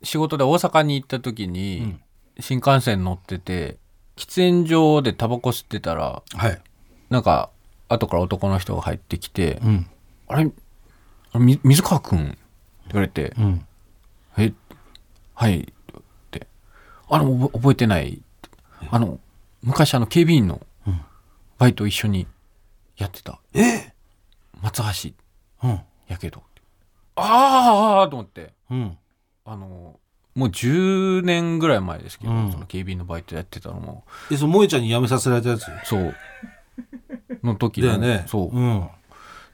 [0.04, 2.02] 仕事で大阪に行った時に、うん。
[2.41, 3.80] 新幹線乗ってて
[4.19, 6.62] 喫煙所でタバコ吸ってたらはい。
[7.10, 7.49] なんか
[7.88, 9.88] 後から男の人が入ってきて「うん。
[10.27, 10.51] あれ？
[11.63, 12.38] 水川くん?」って
[12.89, 13.65] 言われてうん
[14.38, 14.53] 「え？
[15.34, 16.01] はい」っ
[16.32, 16.47] て
[17.10, 18.21] 「あの覚覚えてない」
[18.91, 19.19] あの
[19.63, 21.01] 昔あの警備員のうん。
[21.58, 22.27] バイト一緒に
[22.97, 23.39] やってた。
[23.53, 23.93] え？
[24.62, 24.82] 松
[25.62, 25.79] 橋うん。
[26.08, 26.43] やけど。
[27.15, 28.53] ああと思って。
[28.69, 28.97] うん。
[29.45, 29.99] あの
[30.39, 32.52] もう10年ぐらい前ですけど、うん。
[32.54, 34.06] その警備員のバイトやってたのも。
[34.32, 35.65] えその萌えちゃんに辞めさせられたやつ？
[35.84, 36.15] そう。
[37.43, 38.23] の時のだよね。
[38.28, 38.88] そう、うん。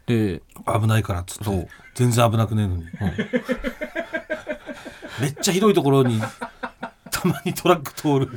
[0.06, 0.44] で
[0.80, 1.44] 危ないからっつって。
[1.44, 1.68] そう。
[1.96, 2.84] 全然危なくねえのに、
[5.22, 6.22] めっちゃ広いところに
[7.10, 8.30] たまにトラック通る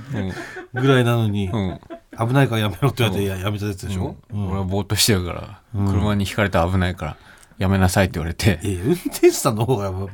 [0.74, 0.80] うん。
[0.80, 1.80] ぐらいなのに、うん。
[2.18, 4.48] 危ないからやめろって言われて、いややめたやつでしょ、うん。
[4.48, 5.88] 俺はぼーっとしてるから、うん。
[5.90, 7.16] 車にひかれたら危ないから
[7.58, 10.10] やめなさいって言われて、え運転手さんの方がもう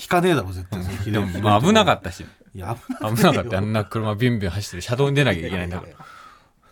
[0.00, 1.12] 引かねえだろ絶対。
[1.12, 2.24] でも、まあ、危なかったし。
[2.54, 2.76] 危ない
[3.16, 3.58] 危なかった。
[3.58, 5.92] あんな車ビュンビュン走ってる車道に出なきゃいけないんだから。
[5.92, 5.96] 危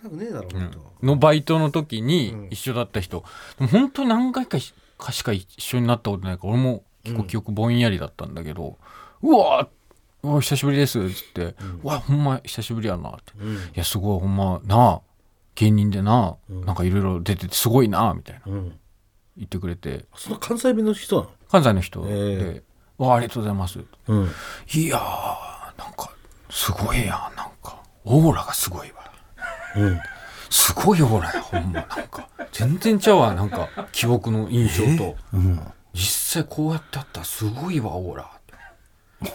[0.04, 1.06] なくねえだろ、うん。
[1.06, 2.48] のバイトの時にうん。
[2.50, 3.24] 一緒だった人、
[3.58, 8.78] でも本当に何回かしかしか一緒になったことないから俺も結構記憶ぼんやりだったんだけど、
[9.22, 9.68] うわー
[10.22, 13.58] うわ久しぶりですっつって、うわほんま久しぶりやなって、いうん。
[13.74, 15.00] やすごいほんまなあ
[15.56, 16.64] 芸人でな、うん。
[16.64, 18.52] なんかいろいろ出ててすごいなみたいな。
[18.52, 18.78] うん
[19.36, 20.04] 言ってくれて。
[20.16, 22.04] その関西弁の人な関西の人。
[22.04, 22.62] でえ
[22.98, 24.30] 「わあありがとうございます」のうん。
[24.72, 26.10] いやーなんか
[26.50, 27.36] すごいやん。
[27.36, 29.10] なんかオーラがすごいわ。
[29.76, 30.00] うん。
[30.48, 31.42] すごいオーラや。
[31.42, 31.72] ほんま。
[31.72, 33.34] なんか全然ちゃうわ。
[33.34, 35.16] なんか記憶の印象と。
[35.32, 35.60] うん。
[35.92, 38.30] 実際こうやってあったらすごいわオーラ。
[39.22, 39.32] えかっ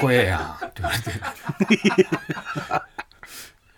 [0.00, 0.66] こええやん。
[0.66, 1.10] って言われて。
[2.70, 2.84] あ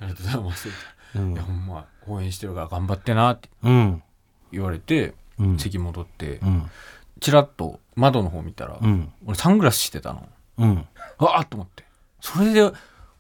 [0.02, 0.68] りがとうございます。
[1.14, 1.32] うん。
[1.32, 4.02] いやほんま応援してるから頑張ってなってうん。
[4.52, 5.14] 言われて、うん
[5.58, 6.70] 席戻ってうん。
[7.20, 9.12] チラッと窓の方見たら、うん。
[9.26, 10.28] 俺サングラスしてたの。
[10.58, 10.86] うん。
[11.18, 11.84] あっと思って。
[12.20, 12.72] それでオ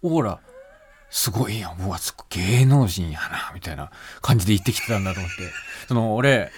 [0.02, 0.40] ーラ
[1.10, 1.78] すごいやん。
[1.80, 2.26] うわすごい
[2.58, 5.36] 芸能人やなみたいな感じで言ってきてたんだと思って。
[5.88, 6.52] その俺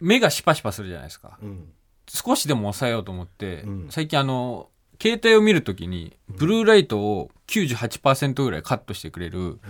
[0.00, 1.38] 目がシパシパするじゃないですか。
[1.42, 1.72] うん。
[2.08, 3.86] 少しでも抑えようと思って、うん。
[3.90, 4.68] 最近あの
[5.00, 9.60] 携帯を見るときにブルーライトを98%ぐらいカットしてくれる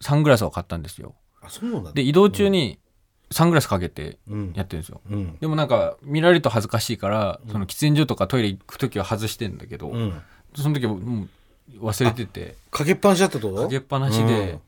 [0.00, 1.14] サングラスを買ったんですよ。
[1.94, 2.78] で移動中に
[3.30, 4.52] サングラスかけてうん。
[4.54, 5.00] やってるんですよ。
[5.10, 5.36] うん。
[5.38, 10.20] でもなんか見られると恥ずかしいから、その喫煙所とかトイレ行く時は外してんだけど、うん。
[10.56, 11.28] その時はも
[11.80, 13.54] う忘れててかけっぱなしだったと？
[13.54, 14.58] かけっぱなしで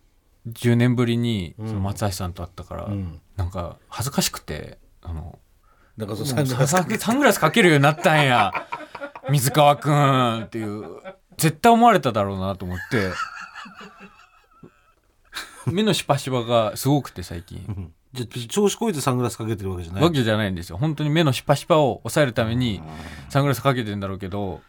[0.48, 3.20] 10年ぶりにその松橋さんと会ったから、うん。
[3.36, 5.38] なんか恥ずかしくてあの
[5.96, 8.52] なんかそうササングラスサングラスかけるようになったんや。
[9.30, 11.00] 水川くんっていう
[11.36, 13.10] 絶対思われただろうなと思って。
[15.66, 20.02] 目のシパシパがすごくて最近じゃあ調子こいてサングラスかけてるわけじゃない。
[20.02, 20.78] わけじゃないんですよ。
[20.78, 22.82] 本当に目のシパシパを抑えるために
[23.28, 24.60] サングラスかけてんだろうけど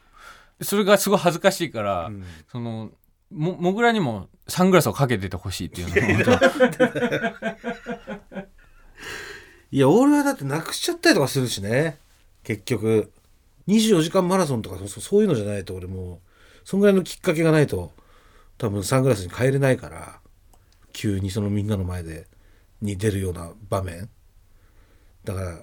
[0.62, 2.24] それがすごい恥ずかしいから、うん。
[2.52, 2.92] その
[3.32, 6.34] ももぐらにもサングラスをかけててほしいっていうの
[9.72, 11.98] いや俺はだってなくしちゃったりとかするしね。
[12.44, 13.12] 結局。
[13.68, 16.20] 24時間マラソンとかそそういうのじゃないと俺もう
[16.66, 17.92] そんぐらいのきっかけがないと
[18.58, 20.20] 多分サングラスに変えれないから。
[20.94, 22.28] 急にそのみんなの前で
[22.82, 24.10] に出るような場面。
[25.24, 25.60] だから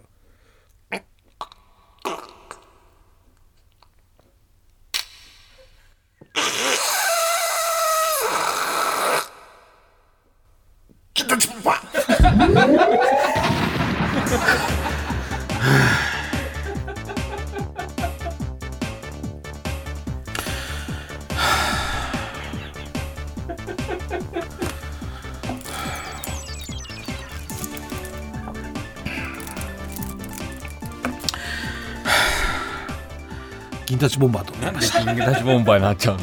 [35.19, 36.23] 当なんで金魚出しボンバーになっちゃうの。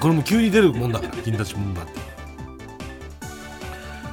[0.00, 2.00] これも急に出るもんだから銀立ちボンバーって。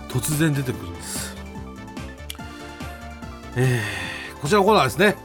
[0.09, 1.35] 突然出てくるんです。
[3.55, 5.15] えー、こちらのコーナーはですね。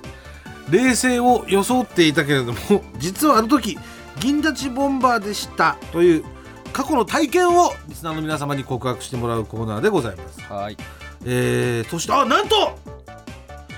[0.71, 2.59] 冷静を装っていたけれども
[2.99, 3.79] 実はあの時
[4.19, 6.25] 銀立ちボンバーでしたという
[6.73, 10.41] 過去の体験をリスナーの皆様に告白してもらうコーナーでございます。
[10.43, 10.77] はい。
[11.25, 12.77] えー、そしてあなんと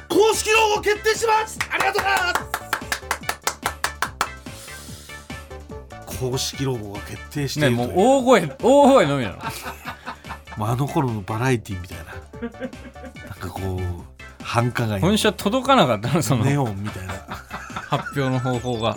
[0.09, 1.59] 公式ロゴ決定します。
[1.71, 2.48] ありがとうございます
[6.19, 7.89] 公式ロゴが決定してるという。
[7.89, 9.39] もう大声大声のみなの。
[10.57, 12.05] まああの頃のバラエティみたいな。
[13.25, 16.45] なんかこう繁華街の本社届かなかったのその。
[16.45, 17.15] ネオンみたいな。
[17.89, 18.97] 発表の方法が。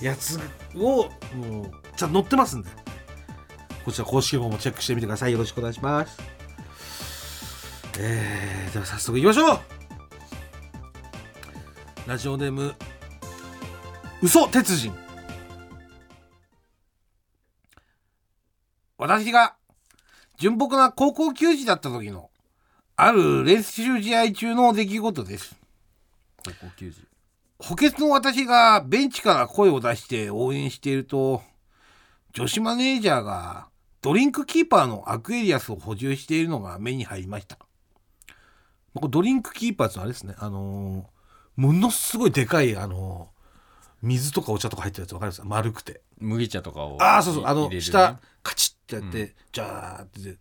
[0.00, 0.38] やつ
[0.76, 2.70] をもうちゃんと載ってますんで。
[3.84, 5.32] こちら公式ロゴもチェックしてみてください。
[5.32, 6.18] よろしくお願いします。
[7.98, 9.60] えー、では早速いきましょう。
[12.06, 12.74] ラジオネーム
[14.22, 14.94] 嘘鉄人
[18.98, 19.54] 私が
[20.38, 22.30] 純朴な高校球児だった時の
[22.96, 25.56] ある練習試合中の出来事です。
[26.44, 27.00] 高校球児。
[27.60, 31.42] 補欠の私がベンチから声を出して応援していると
[32.32, 33.68] 女子マネージャーが
[34.02, 37.56] ドリンクキーパーのアクエリアスを補充しているのが目に入りました。
[37.56, 40.34] これドリンクキーパーってあれですね。
[40.38, 41.04] あのー
[41.60, 43.38] ものすごいでかいあのー
[44.02, 45.42] 水とかお茶とか入ってるやつわかります？
[45.44, 46.02] 丸くて。
[46.18, 47.46] 麦茶とかをああそうそう。
[47.46, 47.80] あのね。
[47.80, 50.38] 下カチッてやって、うジャーって、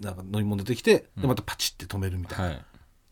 [0.00, 1.22] なんか飲み物出てきて、うん。
[1.22, 2.64] でまたパチッて止めるみたいな、はい。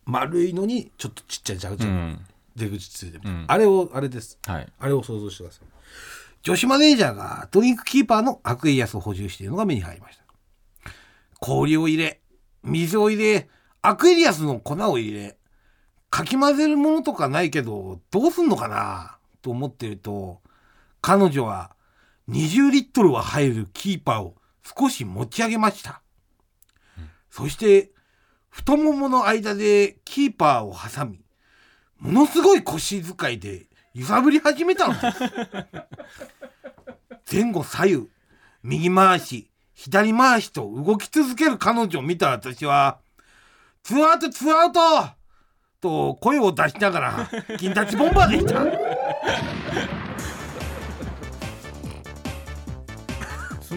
[0.07, 2.27] 丸いのにちょっとちっちゃい蛇口がうん。
[2.57, 3.45] 出口ついてるみたいな、うん。
[3.49, 4.39] あれをあれです。
[4.47, 4.73] はい。
[4.79, 5.67] あれを想像してください。
[6.43, 10.25] 女子マネージャーがドリンクキーパーのアクエリアスを補充しているのが目に入りました。
[11.41, 12.21] 氷を入れ
[12.63, 13.49] 水を入れ
[13.83, 15.37] アクエリアスの粉を入れ
[16.11, 19.19] かき混ぜるものとかないけどどうすんのかな？
[19.43, 20.41] と思ってると
[21.01, 21.73] 彼女は
[22.29, 26.01] 20リットルは入るキーパーを少し持ち上げました、
[27.31, 27.91] そして
[28.51, 31.21] 太ももの間でキーパーを挟み
[31.99, 35.19] ものすごい腰使いで揺さぶり始めたのです。
[37.33, 38.09] 前後左右
[38.63, 42.99] 右回し左回しと動き続ける彼女を見た私は
[43.83, 44.81] 「ツーアウトツーアウト!」
[45.81, 50.04] と声を出しながら銀立ちボンバーでした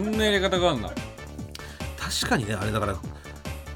[0.03, 0.91] そんなやり方があるんだ。
[1.97, 2.95] 確かにねあれだから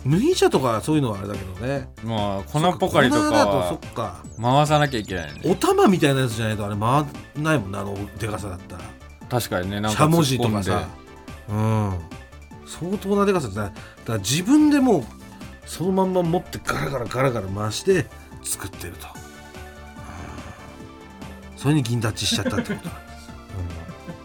[0.06, 1.90] 麦茶とかそういうのはあれだけどね。
[2.04, 4.24] まあ粉ポカリとかそっか。
[4.42, 5.42] 回さなきゃいけないね。
[5.46, 7.04] お玉みたいなやつじゃないとあれ回
[7.42, 8.84] んないもんねあのでかさだったら。
[9.30, 10.88] 確かにねなんしゃもじとかさ。
[11.50, 12.00] うん。
[12.66, 13.74] 相当なでかさだだか
[14.08, 15.04] ら自分でもう
[15.66, 18.08] そのまんま持ってガラガラガラガラ回して
[18.44, 19.08] 作ってると、
[21.54, 21.58] うん。
[21.58, 22.90] それに銀立ちしちゃったってこと。
[22.90, 22.98] なん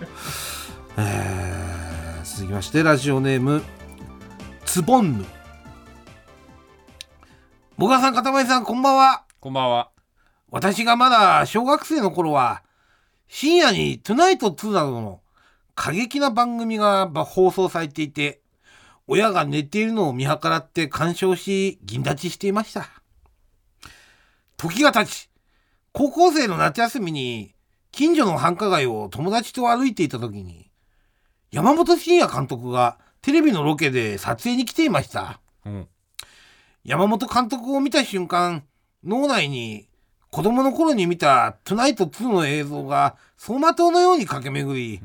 [0.01, 1.05] です、うん。
[1.05, 1.46] えー
[2.37, 3.63] 続きましてラジオネーム
[4.67, 5.25] つぼんぬ
[7.79, 9.25] もがさんかたまりさんこんばんは。
[9.41, 9.91] こんばんは。
[10.51, 12.63] 私がまだ小学生の頃は
[13.27, 15.23] 深夜に「トゥナイト2」などの
[15.75, 18.43] 過激な番組が放送されていて
[19.07, 22.91] 親が寝ているのを見計らって鑑賞し銀立ちしていました。
[24.59, 25.31] 時が経ち
[25.93, 27.55] 高校生の夏休みに
[27.93, 30.66] 近所の繁華街を友達と歩いていた時に
[31.57, 35.41] 山本慎也監督がテレビのロケで撮影に来ていました。
[35.65, 35.89] うん。
[36.85, 38.63] 山本監督を見た瞬間
[39.03, 39.89] 脳内に
[40.31, 45.01] 子供の頃に見た「トゥナイト2」の映像が走馬灯のように駆け巡り、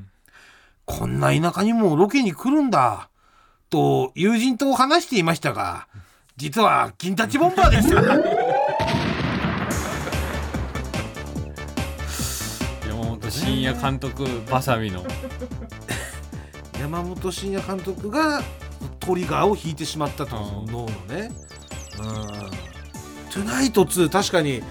[0.83, 3.09] こんな田舎にもロケに来るんだ
[3.69, 5.87] と友人と話していましたが
[6.35, 8.01] 実は金立ちボンバーでした
[12.89, 15.05] 山本慎也監督バサミの
[16.81, 18.41] 山本慎也監督が
[18.99, 21.31] トリガーを引いてしまったと脳のね。
[21.99, 22.05] うん。
[23.31, 24.63] トゥナイト2確かに。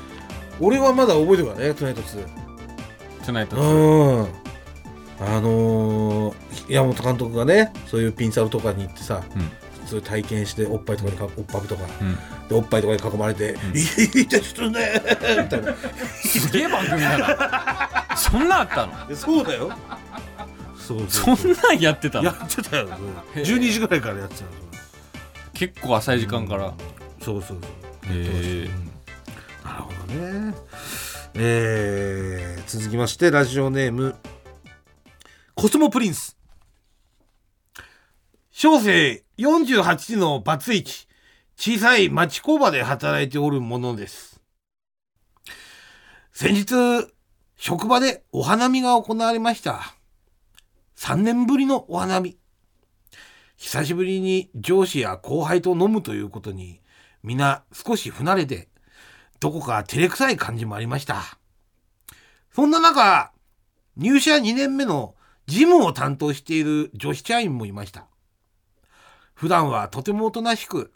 [0.61, 4.27] 俺はまだ覚えてるからねトゥナイト2トゥナイトうん。
[5.21, 6.35] あのー
[6.69, 9.87] 山本監督がねそういうピンサロとかに行ってさ、うん。
[9.87, 11.85] そういう体験しておっぱいとかにかおっぱぶとか。
[12.01, 12.49] うん。
[12.49, 13.81] でおっぱいとかに囲まれて「んい
[14.23, 15.03] いですね」
[15.43, 15.75] みたいな。
[16.25, 18.17] すげえ番組だな。
[18.17, 19.07] そんなんあったの？
[19.09, 19.71] でそうだよ
[20.91, 22.89] そうそそんなんやってたやのってたよ。
[22.89, 22.93] そ
[23.39, 24.51] れへえ12時ぐらいからやってたよ
[25.55, 26.75] 結構浅い時間から。
[27.23, 27.69] それそうそうそ
[28.09, 28.13] う。
[28.13, 28.71] へえ
[29.65, 30.55] なるほどね。
[31.35, 34.17] えー続きましてラジオネーム
[35.55, 36.37] コスモプリンス。
[38.51, 41.07] 小生48のバツイチ。
[41.57, 44.41] 小さい町工場で働いておるものです。
[46.33, 47.13] 先日
[47.57, 49.95] 職場でお花見が行われました
[51.01, 52.37] 3年ぶりのお花見
[53.57, 56.83] 久しぶりに上司や後輩と飲むということに
[57.23, 58.69] 皆少し不慣れで
[59.41, 61.39] どこか照れくさい感じもありました。
[62.55, 63.33] そんな中、
[63.97, 65.15] 入社2年目の
[65.47, 68.07] 事務を担当している女子社員もいました。
[69.33, 70.93] 普段はとてもおとなしく、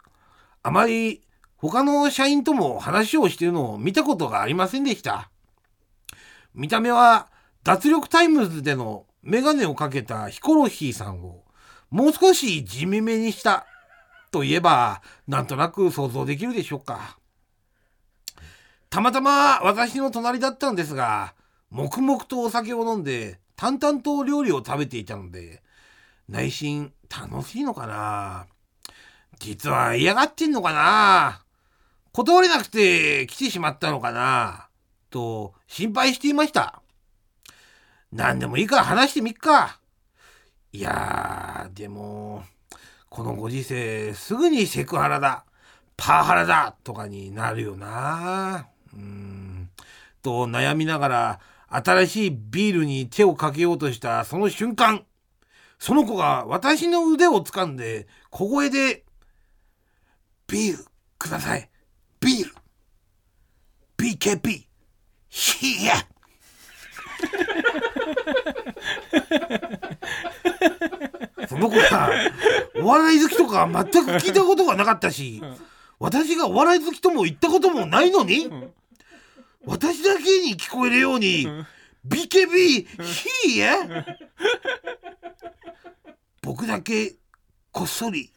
[0.61, 1.23] あまり
[1.57, 5.31] 他の社員とも話をしているのを見たことがありませんでした。
[6.53, 7.27] 見た目は
[7.63, 11.43] 脱力タイムズでのメガネをかけたヒコロヒーさんを
[11.89, 13.65] もう少し地味めにした
[14.31, 17.17] といえばなんとなく想像できるでしょうか。
[18.91, 21.33] たまたま私の隣だったんですが、
[21.71, 25.63] 黙々とお酒を飲んで、淡々と料理を食べていたので、
[26.29, 28.45] 内心楽しいのかな。
[29.39, 31.43] 実は嫌がってんのかな。
[32.13, 34.69] 断れなくて来てしまったのかな。
[35.09, 36.81] と心配していました。
[38.15, 39.81] 何でもいいから話してみっか。
[40.71, 42.43] いやでも
[43.09, 45.43] このご時世すぐにセクハラだ
[45.97, 48.69] パワハラだとかになるよな。
[48.93, 49.69] うん。
[50.21, 55.03] と悩みながら新しいビールに手をかけようとしたその瞬間
[55.77, 59.03] その子が私の腕を掴んで小声で
[60.47, 60.85] 「ビール
[61.19, 61.69] ください。
[62.21, 62.55] ビール。
[63.97, 64.65] BKB
[65.27, 65.95] ヒヤ
[71.47, 72.09] その子は
[72.75, 75.41] お笑い好きとか全く聞いたことがなかったし、
[75.99, 78.49] 私がお笑い好きとも言ったこともないのに、
[79.65, 81.47] 私だけに聞こえるように、
[82.07, 83.77] BKB ヒヤ
[86.41, 87.15] 僕だけ
[87.71, 88.31] こっそり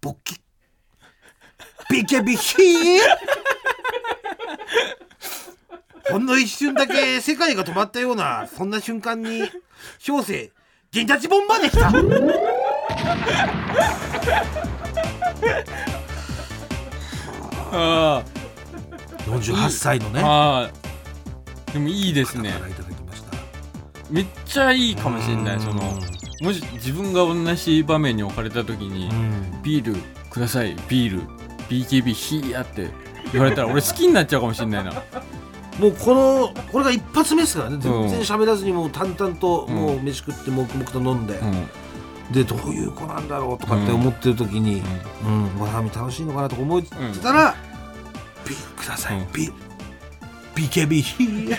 [0.00, 0.36] 勃起。
[1.90, 3.18] BKB ヒヤ
[6.10, 9.42] ほんの一瞬だけ世界が止まったようなそんな瞬間に
[9.98, 10.50] 小生
[10.90, 11.88] 銀立ちボンバーでした。
[17.70, 18.22] あ
[19.26, 20.22] 48歳のね。
[20.24, 21.72] あー。
[21.74, 22.50] でもいいですね。
[22.52, 23.36] からいただきました。
[24.10, 25.60] めっちゃいいかもしれないうん。
[25.60, 25.82] その
[26.40, 30.00] もし自分が同じ場面に置かれた時にうん「ビール
[30.30, 31.22] くださいビール。
[31.68, 32.88] BKB ヒーや」って
[33.32, 34.92] 言われたら俺好きになっちゃうかもしれないな
[35.78, 37.78] もうこのこれが一発目ですからね。
[37.80, 38.08] 全うん。
[38.08, 39.74] 然喋らずにもう淡々とうん。
[39.74, 41.68] もう飯食って黙々と飲んで、うん。
[42.32, 44.82] でどういう子なんだろうとかって思ってる時に、
[45.24, 46.90] うん、わらみ楽しいのかなとか思って
[47.22, 47.54] たら、
[48.46, 49.32] ビールください、うん。
[49.32, 49.54] ビール
[50.54, 51.56] BKB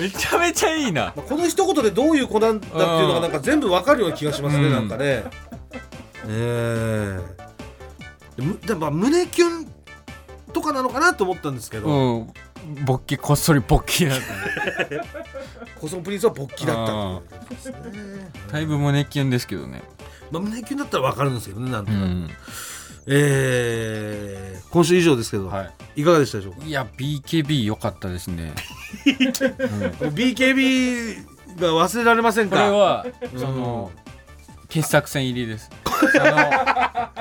[0.00, 1.12] めちゃめちゃいいな。
[1.12, 4.72] この一言でどういう子なんだっていうのがなんか全部わかるような気がしますね、うん。
[4.72, 5.24] なんかね。
[6.26, 7.20] え。
[8.38, 9.71] えむでもまあ胸キュン
[10.62, 12.32] とかなのかなと思ったんですけど、うん。
[12.84, 14.84] 勃起こっそり勃起だった。
[14.84, 15.00] ね
[15.80, 17.38] コスモプリンスは勃起だったという。
[17.40, 19.82] ことですねだいぶ胸キュンですけどね。
[20.30, 22.30] まあ、胸キュンだったらわかるんですけどねなんとなく、うん。
[23.08, 26.04] えー今週以上ですけど、、はい。
[26.04, 26.64] かがでしたでしょうか？
[26.64, 28.54] いいや BKB 良かったですね、
[30.00, 31.26] うん、BKB
[31.60, 32.56] が忘れられませんか？
[32.56, 33.40] これはうん。
[33.40, 33.90] その
[34.72, 35.70] 傑作戦入りです。
[36.18, 37.12] あ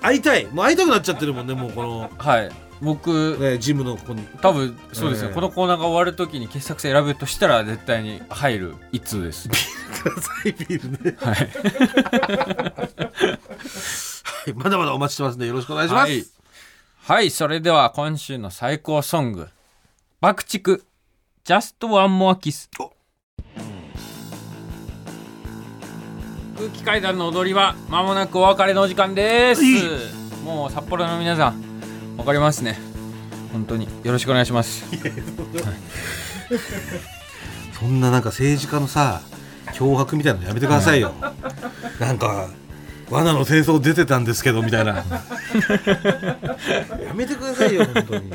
[0.00, 0.46] 会いたい。
[0.46, 2.50] もう会いたくなっちゃってるもんねもうこの、のはい。
[2.80, 4.24] 僕ね、ジムのここに。
[4.40, 5.34] 多分そうですね、ええ。
[5.34, 9.48] このコーナーが終わるときに傑作選選ぶとしたら絶対に入る一通です。
[9.48, 9.52] く
[10.14, 11.16] ださいビールね。
[11.18, 11.34] はい。
[14.22, 14.54] はい。
[14.54, 16.24] まだまだお待ちしてますんでよろしくお願いします、はい、
[16.98, 19.48] はい、それでは今週の最高ソング。
[20.20, 20.82] 爆竹。
[21.44, 22.70] Just One More Kiss
[26.56, 29.62] 空気階段の踊りは間もなくお別れのお時間です。
[30.44, 32.78] もう札幌の皆さんわかりますね。
[33.52, 33.88] 本当に。
[34.04, 34.84] よろしくお願いします。
[37.78, 39.20] そんななんか政治家のさ
[39.72, 41.12] 脅迫みたいなのやめてくださいよ、
[41.98, 42.48] なんか
[43.10, 45.04] 罠の戦争出てたんですけどみたいな。
[47.04, 48.30] やめてくださいよ本当に、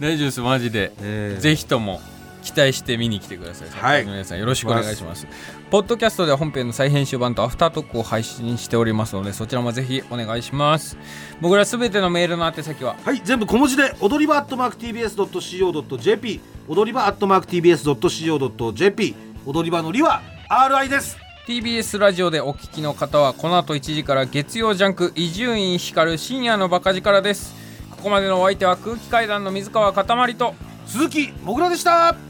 [0.00, 0.92] 大丈夫ですマジで。
[1.00, 1.40] ええ。
[1.40, 2.00] ぜひとも
[2.40, 3.68] 期待して見に来てください。
[3.70, 5.26] はい皆さんよろしくお願いします。
[5.70, 10.96] ポッドキャストでは本編の再編集版とアフタートークを配信しておりますので、そちらもぜひお願いします。
[11.40, 19.14] 僕らすべてのメールの宛先は、はい全部小文字で踊り場アットマーク TBS.CO.JP 踊り場アットマーク TBS.CO.JP
[19.46, 21.16] 踊り場のりは RI です
[21.46, 27.54] TBS ラジオでお聞きの方はこの後1時から月曜ジャンク伊集院光る深夜のバカ力です
[27.90, 30.54] ここまでのお相手は空気階段の水川かたまりと
[30.86, 32.29] 鈴木もぐらでした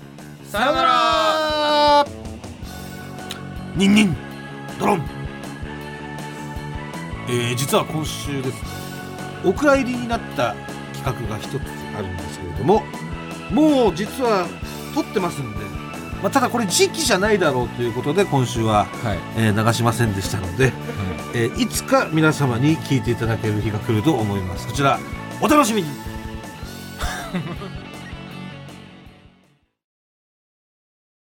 [0.50, 2.06] さよなら。
[3.76, 4.16] ニンニン。
[4.80, 5.02] ドロン。
[7.28, 8.54] えー、実は今週です。
[8.54, 8.80] ね
[9.44, 10.56] お蔵入りになった
[10.92, 11.54] 企画が一つ
[11.96, 12.82] あるんですけれども
[13.52, 14.48] もう実は
[14.92, 15.58] 撮ってますんで、
[16.20, 20.72] まあ、ただこれ時期じゃないだろうということで今週は、はい、えー流しませんでしたので、
[21.32, 24.66] えーいつか皆様に聞いていただける日が来ると思います。
[24.66, 24.98] こちら
[25.40, 25.88] お楽しみに